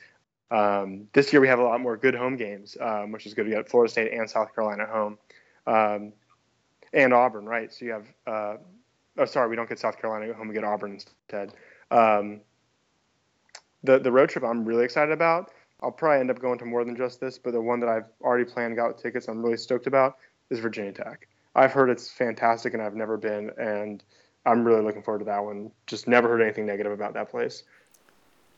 [0.52, 3.46] Um, this year we have a lot more good home games, um, which is good.
[3.46, 5.18] We got Florida State and South Carolina at home,
[5.68, 6.14] um,
[6.94, 7.72] and Auburn, right?
[7.72, 8.06] So you have.
[8.26, 8.58] Uh,
[9.18, 10.48] oh, sorry, we don't get South Carolina at home.
[10.48, 11.54] We get Auburn instead.
[11.92, 12.42] Um,
[13.84, 15.52] the the road trip I'm really excited about.
[15.82, 18.06] I'll probably end up going to more than just this, but the one that I've
[18.22, 20.18] already planned, got tickets, I'm really stoked about
[20.50, 21.28] is Virginia Tech.
[21.56, 24.04] I've heard it's fantastic, and I've never been, and
[24.46, 25.72] I'm really looking forward to that one.
[25.88, 27.64] Just never heard anything negative about that place.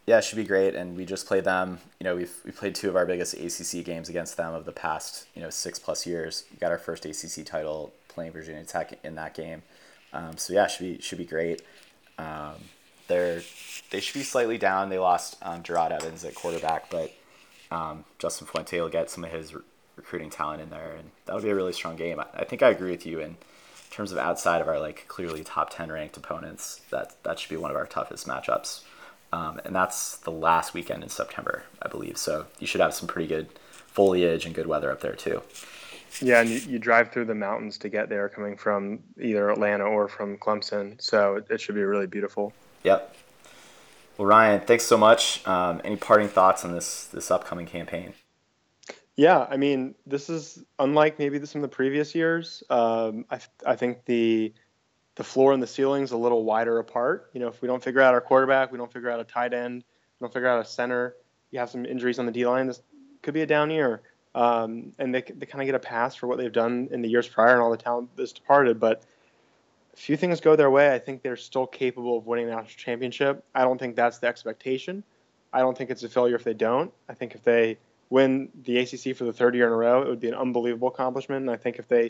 [0.07, 1.80] Yeah, it should be great, and we just played them.
[1.99, 4.72] You know, we've we played two of our biggest ACC games against them of the
[4.72, 6.45] past you know six plus years.
[6.52, 9.61] We got our first ACC title playing Virginia Tech in that game.
[10.11, 11.61] Um, so yeah, should be should be great.
[12.18, 12.56] Um,
[13.11, 13.41] they're
[13.91, 14.89] they should be slightly down.
[14.89, 17.13] They lost um, Jerod Evans at quarterback, but
[17.69, 19.61] um, Justin Fuente will get some of his re-
[19.97, 22.19] recruiting talent in there, and that'll be a really strong game.
[22.19, 23.35] I, I think I agree with you in
[23.91, 26.81] terms of outside of our like clearly top ten ranked opponents.
[26.89, 28.81] That that should be one of our toughest matchups,
[29.33, 32.17] um, and that's the last weekend in September, I believe.
[32.17, 33.49] So you should have some pretty good
[33.88, 35.41] foliage and good weather up there too.
[36.21, 39.85] Yeah, and you, you drive through the mountains to get there, coming from either Atlanta
[39.85, 41.01] or from Clemson.
[41.01, 42.53] So it, it should be really beautiful.
[42.83, 43.15] Yep.
[44.17, 45.45] Well, Ryan, thanks so much.
[45.47, 48.13] Um, any parting thoughts on this this upcoming campaign?
[49.15, 52.63] Yeah, I mean, this is unlike maybe some of the previous years.
[52.69, 54.53] Um, I, I think the
[55.15, 57.29] the floor and the ceiling's a little wider apart.
[57.33, 59.53] You know, if we don't figure out our quarterback, we don't figure out a tight
[59.53, 59.83] end,
[60.19, 61.15] we don't figure out a center,
[61.51, 62.67] you have some injuries on the D line.
[62.67, 62.81] This
[63.21, 64.01] could be a down year,
[64.33, 67.09] um, and they they kind of get a pass for what they've done in the
[67.09, 68.79] years prior and all the talent that's departed.
[68.79, 69.03] But
[69.95, 70.93] few things go their way.
[70.93, 73.43] I think they're still capable of winning the national championship.
[73.53, 75.03] I don't think that's the expectation.
[75.53, 76.93] I don't think it's a failure if they don't.
[77.09, 77.77] I think if they
[78.09, 80.88] win the ACC for the third year in a row, it would be an unbelievable
[80.88, 81.41] accomplishment.
[81.41, 82.09] And I think if they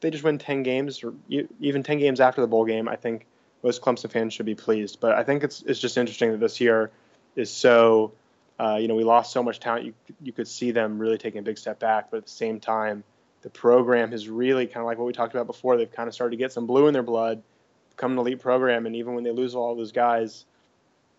[0.00, 1.14] they just win 10 games or
[1.60, 3.26] even 10 games after the bowl game, I think
[3.62, 4.98] most Clemson fans should be pleased.
[5.00, 6.90] But I think it's it's just interesting that this year
[7.36, 8.12] is so.
[8.60, 9.86] Uh, you know, we lost so much talent.
[9.86, 12.60] You you could see them really taking a big step back, but at the same
[12.60, 13.02] time,
[13.42, 15.76] the program has really kind of like what we talked about before.
[15.76, 17.42] They've kind of started to get some blue in their blood,
[17.90, 20.44] become an elite program, and even when they lose all those guys,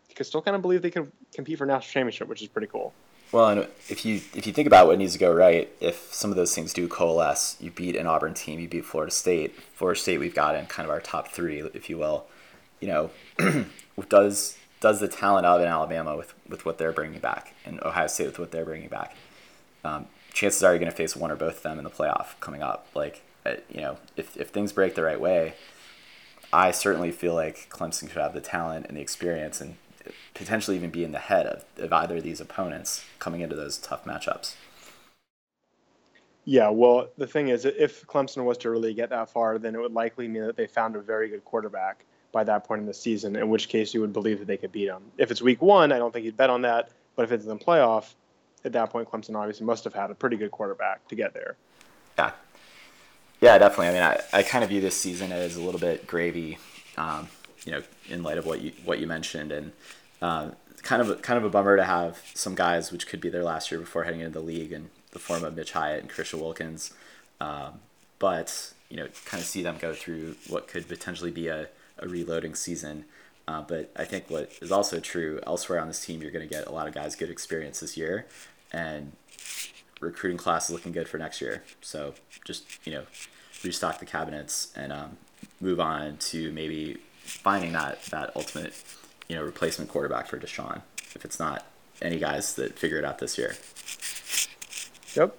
[0.09, 2.67] you can still kind of believe they can compete for national championship, which is pretty
[2.67, 2.93] cool.
[3.31, 6.29] Well, and if you if you think about what needs to go right, if some
[6.29, 9.55] of those things do coalesce, you beat an Auburn team, you beat Florida State.
[9.73, 12.27] Florida State, we've got in kind of our top three, if you will.
[12.79, 13.09] You know,
[14.09, 18.05] does does the talent of in Alabama with with what they're bringing back, and Ohio
[18.05, 19.15] State with what they're bringing back.
[19.83, 22.39] Um, chances are you're going to face one or both of them in the playoff
[22.39, 22.87] coming up.
[22.93, 25.53] Like, uh, you know, if if things break the right way,
[26.51, 29.75] I certainly feel like Clemson could have the talent and the experience and
[30.33, 33.77] potentially even be in the head of, of either of these opponents coming into those
[33.77, 34.55] tough matchups.
[36.45, 39.79] Yeah, well, the thing is, if Clemson was to really get that far, then it
[39.79, 42.03] would likely mean that they found a very good quarterback
[42.33, 44.73] by that point in the season, in which case you would believe that they could
[44.73, 45.03] beat them.
[45.17, 46.89] If it's week one, I don't think you'd bet on that.
[47.15, 48.15] But if it's in the playoff,
[48.65, 51.55] at that point, Clemson obviously must have had a pretty good quarterback to get there.
[52.17, 52.31] Yeah.
[53.41, 53.87] Yeah, definitely.
[53.87, 56.57] I mean, I, I kind of view this season as a little bit gravy,
[56.97, 57.27] um,
[57.65, 59.71] you know, in light of what you what you mentioned, and
[60.21, 63.43] uh, kind of kind of a bummer to have some guys, which could be their
[63.43, 66.39] last year before heading into the league, in the form of Mitch Hyatt and Christian
[66.39, 66.93] Wilkins.
[67.41, 67.81] Um,
[68.19, 71.67] but you know, kind of see them go through what could potentially be a,
[71.99, 73.05] a reloading season.
[73.47, 76.53] Uh, but I think what is also true elsewhere on this team, you're going to
[76.53, 78.25] get a lot of guys good experience this year,
[78.73, 79.13] and
[79.99, 81.63] recruiting class is looking good for next year.
[81.81, 82.13] So
[82.43, 83.03] just you know,
[83.63, 85.17] restock the cabinets and um,
[85.61, 88.73] move on to maybe finding that that ultimate
[89.29, 90.81] you know replacement quarterback for Deshaun
[91.15, 91.65] if it's not
[92.01, 93.55] any guys that figure it out this year.
[95.15, 95.37] Yep.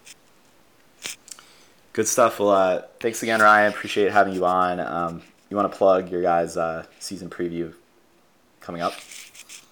[1.93, 2.41] Good stuff.
[2.41, 3.73] Well, uh, thanks again, Ryan.
[3.73, 4.81] Appreciate having you on.
[4.81, 7.73] Um, you want to plug your guys' uh, season preview
[8.61, 8.95] coming up?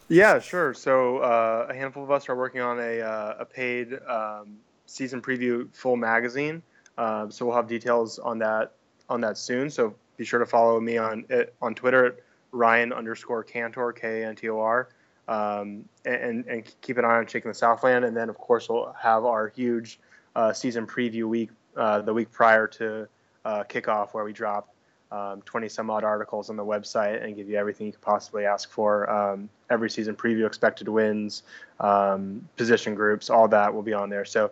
[0.08, 0.74] Yeah, sure.
[0.74, 5.22] So uh, a handful of us are working on a, uh, a paid um, season
[5.22, 6.62] preview full magazine.
[6.98, 8.72] Uh, so we'll have details on that
[9.08, 9.70] on that soon.
[9.70, 11.24] So be sure to follow me on
[11.60, 12.16] on Twitter at
[12.52, 14.88] Ryan underscore Kantor K A N T O R,
[15.28, 18.04] um, and, and keep an eye on Shaking the Southland.
[18.04, 19.98] And then, of course, we'll have our huge
[20.36, 23.08] uh, season preview week uh, the week prior to
[23.46, 24.71] uh, kickoff, where we drop
[25.12, 28.46] um, 20 some odd articles on the website and give you everything you could possibly
[28.46, 29.08] ask for.
[29.10, 31.42] Um, every season preview, expected wins,
[31.80, 34.24] um, position groups, all that will be on there.
[34.24, 34.50] So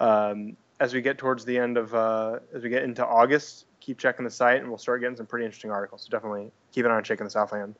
[0.00, 3.98] um, as we get towards the end of, uh, as we get into August, keep
[3.98, 6.02] checking the site and we'll start getting some pretty interesting articles.
[6.02, 7.74] So definitely keep an eye on Shaking the Southland.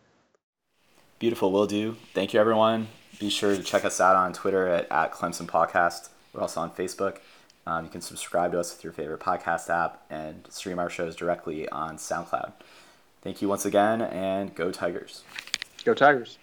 [1.19, 1.97] Beautiful, will do.
[2.15, 2.89] Thank you, everyone.
[3.19, 6.11] Be sure to check us out on Twitter at, at Clemson Podcast.
[6.33, 7.19] We're also on Facebook.
[7.69, 11.15] Um, you can subscribe to us with your favorite podcast app and stream our shows
[11.15, 12.53] directly on SoundCloud.
[13.21, 15.23] Thank you once again, and go Tigers.
[15.85, 16.39] Go Tigers.